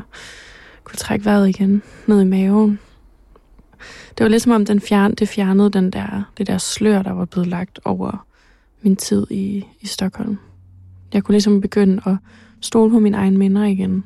kunne 0.84 0.96
trække 0.96 1.24
vejret 1.24 1.48
igen 1.48 1.82
ned 2.06 2.20
i 2.20 2.24
maven. 2.24 2.78
Det 4.18 4.24
var 4.24 4.28
ligesom 4.28 4.52
om 4.52 4.64
den 4.64 4.80
fjern, 4.80 5.14
det 5.14 5.28
fjernede 5.28 5.70
den 5.70 5.90
der, 5.90 6.32
det 6.38 6.46
der 6.46 6.58
slør, 6.58 7.02
der 7.02 7.12
var 7.12 7.24
blevet 7.24 7.46
lagt 7.48 7.80
over 7.84 8.26
min 8.82 8.96
tid 8.96 9.26
i, 9.30 9.64
i 9.80 9.86
Stockholm. 9.86 10.38
Jeg 11.12 11.24
kunne 11.24 11.32
ligesom 11.32 11.60
begynde 11.60 12.02
at 12.06 12.16
stole 12.60 12.90
på 12.90 12.98
mine 12.98 13.16
egne 13.16 13.38
minder 13.38 13.64
igen. 13.64 14.04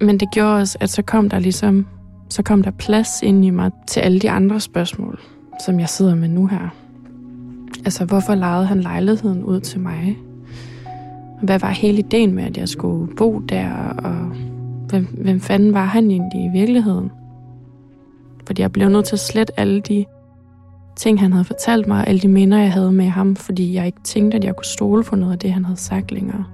Men 0.00 0.20
det 0.20 0.28
gjorde 0.32 0.56
også, 0.56 0.78
at 0.80 0.90
så 0.90 1.02
kom 1.02 1.30
der 1.30 1.38
ligesom, 1.38 1.86
så 2.28 2.42
kom 2.42 2.62
der 2.62 2.70
plads 2.70 3.22
ind 3.22 3.44
i 3.44 3.50
mig 3.50 3.70
til 3.88 4.00
alle 4.00 4.18
de 4.18 4.30
andre 4.30 4.60
spørgsmål, 4.60 5.20
som 5.64 5.80
jeg 5.80 5.88
sidder 5.88 6.14
med 6.14 6.28
nu 6.28 6.46
her. 6.46 6.68
Altså, 7.84 8.04
hvorfor 8.04 8.34
lejede 8.34 8.66
han 8.66 8.80
lejligheden 8.80 9.44
ud 9.44 9.60
til 9.60 9.80
mig? 9.80 10.18
Hvad 11.42 11.58
var 11.58 11.70
hele 11.70 11.98
ideen 11.98 12.34
med, 12.34 12.44
at 12.44 12.56
jeg 12.56 12.68
skulle 12.68 13.14
bo 13.16 13.38
der? 13.38 13.70
Og 13.98 14.14
hvem, 14.88 15.04
hvem 15.04 15.40
fanden 15.40 15.74
var 15.74 15.84
han 15.84 16.10
egentlig 16.10 16.44
i 16.44 16.48
virkeligheden? 16.48 17.10
Fordi 18.46 18.62
jeg 18.62 18.72
blev 18.72 18.88
nødt 18.88 19.04
til 19.04 19.16
at 19.16 19.20
slette 19.20 19.60
alle 19.60 19.80
de 19.80 20.04
ting, 20.96 21.20
han 21.20 21.32
havde 21.32 21.44
fortalt 21.44 21.86
mig, 21.86 22.00
og 22.00 22.06
alle 22.06 22.20
de 22.20 22.28
minder, 22.28 22.58
jeg 22.58 22.72
havde 22.72 22.92
med 22.92 23.08
ham, 23.08 23.36
fordi 23.36 23.74
jeg 23.74 23.86
ikke 23.86 24.00
tænkte, 24.04 24.36
at 24.36 24.44
jeg 24.44 24.56
kunne 24.56 24.64
stole 24.64 25.04
på 25.04 25.16
noget 25.16 25.32
af 25.32 25.38
det, 25.38 25.52
han 25.52 25.64
havde 25.64 25.80
sagt 25.80 26.12
længere. 26.12 26.44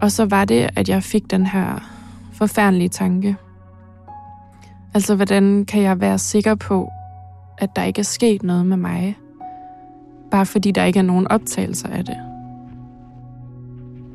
Og 0.00 0.12
så 0.12 0.24
var 0.24 0.44
det, 0.44 0.70
at 0.76 0.88
jeg 0.88 1.02
fik 1.02 1.30
den 1.30 1.46
her 1.46 1.90
forfærdelige 2.32 2.88
tanke. 2.88 3.36
Altså, 4.94 5.14
hvordan 5.14 5.64
kan 5.64 5.82
jeg 5.82 6.00
være 6.00 6.18
sikker 6.18 6.54
på, 6.54 6.90
at 7.58 7.76
der 7.76 7.84
ikke 7.84 7.98
er 7.98 8.04
sket 8.04 8.42
noget 8.42 8.66
med 8.66 8.76
mig, 8.76 9.18
bare 10.30 10.46
fordi 10.46 10.70
der 10.70 10.84
ikke 10.84 10.98
er 10.98 11.02
nogen 11.02 11.28
optagelser 11.28 11.88
af 11.88 12.04
det. 12.04 12.16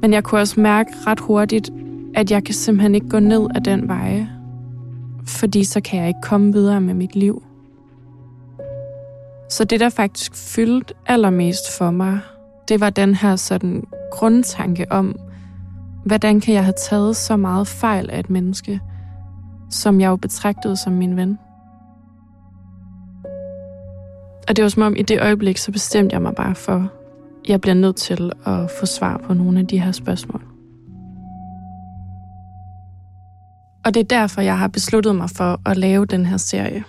Men 0.01 0.13
jeg 0.13 0.23
kunne 0.23 0.41
også 0.41 0.59
mærke 0.59 0.89
ret 1.07 1.19
hurtigt, 1.19 1.69
at 2.15 2.31
jeg 2.31 2.43
kan 2.43 2.53
simpelthen 2.53 2.95
ikke 2.95 3.09
gå 3.09 3.19
ned 3.19 3.47
ad 3.55 3.61
den 3.61 3.87
vej, 3.87 4.25
fordi 5.27 5.63
så 5.63 5.81
kan 5.81 5.99
jeg 5.99 6.07
ikke 6.07 6.21
komme 6.21 6.53
videre 6.53 6.81
med 6.81 6.93
mit 6.93 7.15
liv. 7.15 7.43
Så 9.49 9.63
det, 9.63 9.79
der 9.79 9.89
faktisk 9.89 10.35
fyldte 10.35 10.93
allermest 11.05 11.77
for 11.77 11.91
mig, 11.91 12.19
det 12.67 12.79
var 12.79 12.89
den 12.89 13.15
her 13.15 13.35
sådan 13.35 13.83
grundtanke 14.11 14.91
om, 14.91 15.15
hvordan 16.05 16.39
kan 16.39 16.53
jeg 16.53 16.63
have 16.63 16.73
taget 16.89 17.15
så 17.15 17.37
meget 17.37 17.67
fejl 17.67 18.09
af 18.09 18.19
et 18.19 18.29
menneske, 18.29 18.79
som 19.69 20.01
jeg 20.01 20.07
jo 20.07 20.15
betragtede 20.15 20.75
som 20.75 20.93
min 20.93 21.17
ven. 21.17 21.39
Og 24.47 24.55
det 24.55 24.63
var 24.63 24.69
som 24.69 24.83
om, 24.83 24.95
i 24.95 25.01
det 25.01 25.21
øjeblik, 25.21 25.57
så 25.57 25.71
bestemte 25.71 26.13
jeg 26.13 26.21
mig 26.21 26.35
bare 26.35 26.55
for, 26.55 26.75
at 26.75 26.89
jeg 27.49 27.61
bliver 27.61 27.73
nødt 27.73 27.95
til 27.95 28.31
at 28.45 28.71
få 28.79 28.85
svar 28.85 29.17
på 29.17 29.33
nogle 29.33 29.59
af 29.59 29.67
de 29.67 29.79
her 29.79 29.91
spørgsmål. 29.91 30.41
Og 33.85 33.93
det 33.93 33.99
er 33.99 34.17
derfor, 34.19 34.41
jeg 34.41 34.57
har 34.57 34.67
besluttet 34.67 35.15
mig 35.15 35.29
for 35.29 35.69
at 35.69 35.77
lave 35.77 36.05
den 36.05 36.25
her 36.25 36.37
serie. 36.37 36.83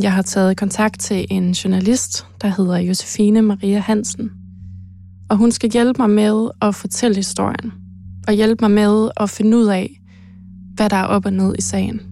Jeg 0.00 0.12
har 0.12 0.22
taget 0.22 0.56
kontakt 0.56 1.00
til 1.00 1.26
en 1.30 1.52
journalist, 1.52 2.26
der 2.42 2.48
hedder 2.48 2.78
Josefine 2.78 3.42
Maria 3.42 3.78
Hansen. 3.78 4.30
Og 5.30 5.36
hun 5.36 5.52
skal 5.52 5.70
hjælpe 5.70 6.02
mig 6.02 6.10
med 6.10 6.50
at 6.62 6.74
fortælle 6.74 7.16
historien. 7.16 7.72
Og 8.26 8.34
hjælpe 8.34 8.64
mig 8.64 8.70
med 8.70 9.10
at 9.16 9.30
finde 9.30 9.56
ud 9.56 9.66
af, 9.66 10.00
hvad 10.74 10.90
der 10.90 10.96
er 10.96 11.04
op 11.04 11.26
og 11.26 11.32
ned 11.32 11.54
i 11.58 11.60
sagen. 11.60 12.07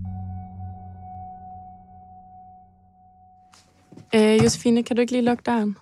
Øh, 4.14 4.44
Josefine, 4.44 4.82
kan 4.82 4.96
du 4.96 5.00
ikke 5.00 5.12
lige 5.12 5.22
lukke 5.22 5.42
døren? 5.46 5.76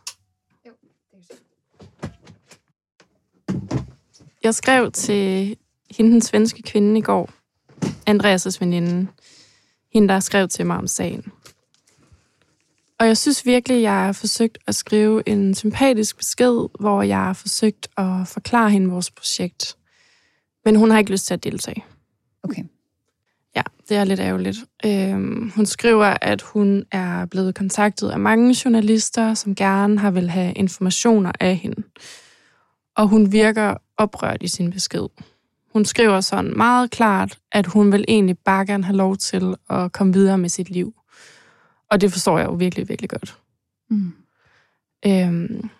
Jeg 4.42 4.54
skrev 4.54 4.92
til 4.92 5.56
hende, 5.90 6.12
den 6.12 6.20
svenske 6.20 6.62
kvinde 6.62 6.98
i 6.98 7.02
går, 7.02 7.30
Andreas' 8.10 8.56
veninde, 8.60 9.06
hende, 9.92 10.08
der 10.08 10.20
skrev 10.20 10.48
til 10.48 10.66
mig 10.66 10.76
om 10.76 10.86
sagen. 10.86 11.32
Og 12.98 13.06
jeg 13.06 13.16
synes 13.16 13.46
virkelig, 13.46 13.82
jeg 13.82 13.92
har 13.92 14.12
forsøgt 14.12 14.58
at 14.66 14.74
skrive 14.74 15.28
en 15.28 15.54
sympatisk 15.54 16.16
besked, 16.16 16.68
hvor 16.80 17.02
jeg 17.02 17.18
har 17.18 17.32
forsøgt 17.32 17.88
at 17.96 18.28
forklare 18.28 18.70
hende 18.70 18.90
vores 18.90 19.10
projekt. 19.10 19.76
Men 20.64 20.76
hun 20.76 20.90
har 20.90 20.98
ikke 20.98 21.10
lyst 21.10 21.26
til 21.26 21.34
at 21.34 21.44
deltage. 21.44 21.84
Okay. 22.42 22.62
Ja, 23.56 23.62
det 23.88 23.96
er 23.96 24.04
lidt 24.04 24.20
ærgerligt. 24.20 24.58
Øhm, 24.86 25.52
hun 25.54 25.66
skriver, 25.66 26.16
at 26.22 26.42
hun 26.42 26.84
er 26.92 27.26
blevet 27.26 27.54
kontaktet 27.54 28.10
af 28.10 28.20
mange 28.20 28.56
journalister, 28.64 29.34
som 29.34 29.54
gerne 29.54 29.98
har 29.98 30.10
vil 30.10 30.30
have 30.30 30.52
informationer 30.52 31.32
af 31.40 31.56
hende. 31.56 31.82
Og 32.96 33.08
hun 33.08 33.32
virker 33.32 33.74
oprørt 33.96 34.42
i 34.42 34.48
sin 34.48 34.70
besked. 34.70 35.08
Hun 35.72 35.84
skriver 35.84 36.20
sådan 36.20 36.56
meget 36.56 36.90
klart, 36.90 37.38
at 37.52 37.66
hun 37.66 37.92
vil 37.92 38.04
egentlig 38.08 38.38
bare 38.38 38.66
gerne 38.66 38.84
have 38.84 38.96
lov 38.96 39.16
til 39.16 39.54
at 39.70 39.92
komme 39.92 40.12
videre 40.12 40.38
med 40.38 40.48
sit 40.48 40.70
liv. 40.70 40.94
Og 41.90 42.00
det 42.00 42.12
forstår 42.12 42.38
jeg 42.38 42.46
jo 42.46 42.52
virkelig, 42.52 42.88
virkelig 42.88 43.10
godt. 43.10 43.38
Mm. 43.90 44.12
Øhm, 45.06 45.70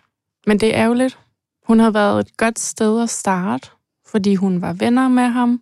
men 0.47 0.59
det 0.59 0.75
er 0.75 0.81
ærgerligt. 0.81 1.19
Hun 1.67 1.79
har 1.79 1.91
været 1.91 2.19
et 2.19 2.37
godt 2.37 2.59
sted 2.59 3.01
at 3.01 3.09
starte, 3.09 3.69
fordi 4.07 4.35
hun 4.35 4.61
var 4.61 4.73
venner 4.73 5.07
med 5.07 5.23
ham, 5.23 5.61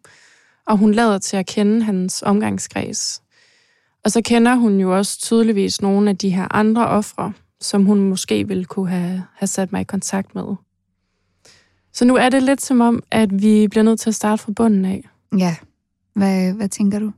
og 0.68 0.78
hun 0.78 0.92
lader 0.92 1.18
til 1.18 1.38
at 1.38 1.46
kende 1.46 1.84
hans 1.84 2.24
omgangskreds. 2.26 3.22
Og 4.04 4.12
så 4.12 4.22
kender 4.22 4.56
hun 4.56 4.80
jo 4.80 4.98
også 4.98 5.20
tydeligvis 5.20 5.82
nogle 5.82 6.10
af 6.10 6.18
de 6.18 6.30
her 6.30 6.56
andre 6.56 6.88
ofre, 6.88 7.34
som 7.62 7.86
hun 7.86 8.00
måske 8.00 8.48
ville 8.48 8.66
kunne 8.66 8.90
have, 8.90 9.24
have 9.36 9.48
sat 9.48 9.72
mig 9.72 9.82
i 9.82 9.84
kontakt 9.84 10.36
med. 10.36 10.56
Så 11.94 12.06
nu 12.06 12.16
er 12.16 12.30
det 12.30 12.44
lidt 12.44 12.62
som 12.62 12.82
om, 12.82 13.04
at 13.12 13.42
vi 13.42 13.68
bliver 13.68 13.84
nødt 13.84 14.00
til 14.00 14.10
at 14.10 14.16
starte 14.16 14.44
fra 14.44 14.52
bunden 14.52 14.86
af. 14.86 15.10
Ja. 15.38 15.56
Hvad, 16.16 16.54
hvad 16.54 16.70
tænker 16.70 17.00
du? 17.00 17.12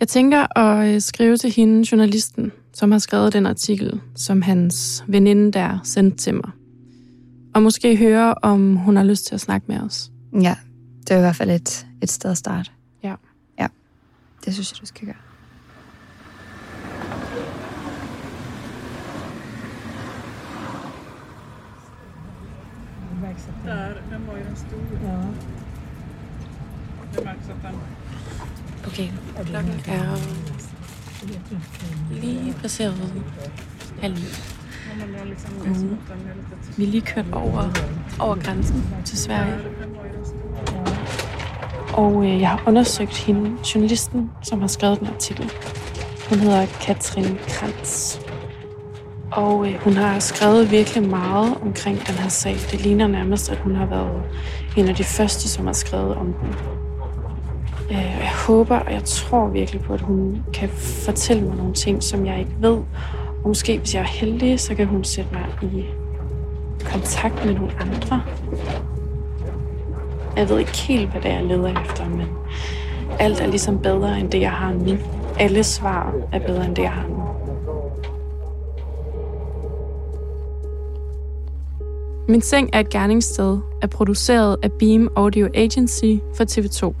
Jeg 0.00 0.08
tænker 0.08 0.58
at 0.58 0.94
øh, 0.94 1.00
skrive 1.00 1.36
til 1.36 1.52
hende, 1.52 1.86
journalisten, 1.92 2.52
som 2.72 2.92
har 2.92 2.98
skrevet 2.98 3.32
den 3.32 3.46
artikel, 3.46 4.00
som 4.14 4.42
hans 4.42 5.04
veninde 5.08 5.52
der 5.52 5.78
sendte 5.84 6.16
til 6.16 6.34
mig. 6.34 6.50
Og 7.54 7.62
måske 7.62 7.96
høre, 7.96 8.34
om 8.34 8.76
hun 8.76 8.96
har 8.96 9.04
lyst 9.04 9.26
til 9.26 9.34
at 9.34 9.40
snakke 9.40 9.66
med 9.68 9.80
os. 9.80 10.10
Ja, 10.40 10.56
det 11.00 11.10
er 11.10 11.16
i 11.16 11.20
hvert 11.20 11.36
fald 11.36 11.50
et, 11.50 11.86
et 12.02 12.10
sted 12.10 12.30
at 12.30 12.36
starte. 12.36 12.70
Ja. 13.02 13.14
Ja, 13.58 13.66
det 14.44 14.54
synes 14.54 14.72
jeg, 14.72 14.80
du 14.80 14.86
skal 14.86 15.06
gøre. 15.06 15.16
Okay, 28.86 29.08
klokken 29.44 29.72
er 29.86 30.16
lige 32.10 32.54
passeret 32.62 33.24
halv 34.00 34.14
ni. 34.14 34.20
Mm. 35.64 35.98
Vi 36.76 36.84
er 36.84 36.88
lige 36.88 37.00
kørt 37.00 37.32
over, 37.32 37.62
over 38.18 38.42
grænsen 38.42 38.84
til 39.04 39.18
Sverige. 39.18 39.58
Og 41.92 42.24
øh, 42.24 42.40
jeg 42.40 42.48
har 42.48 42.62
undersøgt 42.66 43.16
hende, 43.16 43.56
journalisten, 43.74 44.30
som 44.42 44.60
har 44.60 44.68
skrevet 44.68 45.00
den 45.00 45.06
artikel. 45.06 45.50
Hun 46.28 46.38
hedder 46.38 46.66
Katrin 46.80 47.38
Krantz. 47.48 48.18
Og 49.32 49.68
øh, 49.68 49.74
hun 49.84 49.92
har 49.92 50.18
skrevet 50.18 50.70
virkelig 50.70 51.08
meget 51.08 51.54
omkring 51.62 52.06
den 52.06 52.14
her 52.14 52.28
sag. 52.28 52.56
Det 52.70 52.80
ligner 52.80 53.06
nærmest, 53.06 53.50
at 53.50 53.58
hun 53.58 53.76
har 53.76 53.86
været 53.86 54.22
en 54.76 54.88
af 54.88 54.94
de 54.94 55.04
første, 55.04 55.48
som 55.48 55.66
har 55.66 55.72
skrevet 55.72 56.14
om 56.14 56.26
den. 56.26 56.54
Øh, 57.90 58.16
jeg 58.20 58.32
håber, 58.46 58.78
og 58.78 58.92
jeg 58.92 59.04
tror 59.04 59.48
virkelig 59.48 59.80
på, 59.80 59.94
at 59.94 60.00
hun 60.00 60.42
kan 60.54 60.68
fortælle 61.04 61.42
mig 61.42 61.56
nogle 61.56 61.74
ting, 61.74 62.02
som 62.02 62.26
jeg 62.26 62.38
ikke 62.38 62.56
ved. 62.60 62.78
Og 63.44 63.48
måske, 63.48 63.78
hvis 63.78 63.94
jeg 63.94 64.00
er 64.00 64.06
heldig, 64.06 64.60
så 64.60 64.74
kan 64.74 64.86
hun 64.86 65.04
sætte 65.04 65.30
mig 65.32 65.72
i 65.72 65.84
kontakt 66.84 67.44
med 67.44 67.54
nogle 67.54 67.72
andre. 67.80 68.22
Jeg 70.36 70.48
ved 70.48 70.58
ikke 70.58 70.76
helt, 70.76 71.10
hvad 71.10 71.20
det 71.20 71.30
er, 71.30 71.34
jeg 71.34 71.44
leder 71.44 71.80
efter, 71.80 72.08
men 72.08 72.26
alt 73.18 73.40
er 73.40 73.46
ligesom 73.46 73.78
bedre 73.78 74.20
end 74.20 74.30
det, 74.30 74.40
jeg 74.40 74.50
har 74.52 74.72
nu. 74.72 74.96
Alle 75.38 75.64
svar 75.64 76.14
er 76.32 76.38
bedre 76.38 76.66
end 76.66 76.76
det, 76.76 76.82
jeg 76.82 76.92
har 76.92 77.08
nu. 77.08 77.22
Min 82.28 82.40
Seng 82.40 82.70
er 82.72 82.80
et 82.80 82.88
gerningssted 82.90 83.58
er 83.82 83.86
produceret 83.86 84.56
af 84.62 84.72
Beam 84.72 85.08
Audio 85.16 85.48
Agency 85.54 86.14
for 86.34 86.44
TV2. 86.44 86.94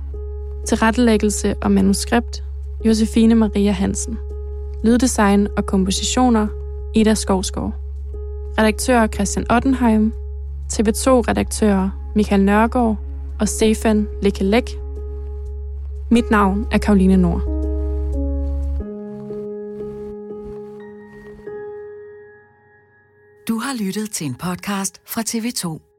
Tilrettelæggelse 0.66 1.54
og 1.62 1.70
manuskript 1.70 2.44
Josefine 2.84 3.34
Maria 3.34 3.70
Hansen. 3.70 4.18
Lyddesign 4.84 5.48
og 5.56 5.66
kompositioner 5.66 6.46
Ida 6.94 7.14
Skovskov. 7.14 7.74
Redaktør 8.58 9.06
Christian 9.06 9.46
Ottenheim. 9.50 10.12
TV2-redaktører 10.72 11.90
Michael 12.14 12.44
Nørgaard 12.44 12.96
og 13.42 13.48
Stefan 13.48 14.08
Lekelek. 14.22 14.70
Mit 16.10 16.30
navn 16.30 16.66
er 16.72 16.78
Karoline 16.78 17.16
Nord. 17.16 17.40
Du 23.48 23.58
har 23.58 23.84
lyttet 23.84 24.10
til 24.10 24.26
en 24.26 24.34
podcast 24.34 25.00
fra 25.06 25.22
TV2. 25.28 25.91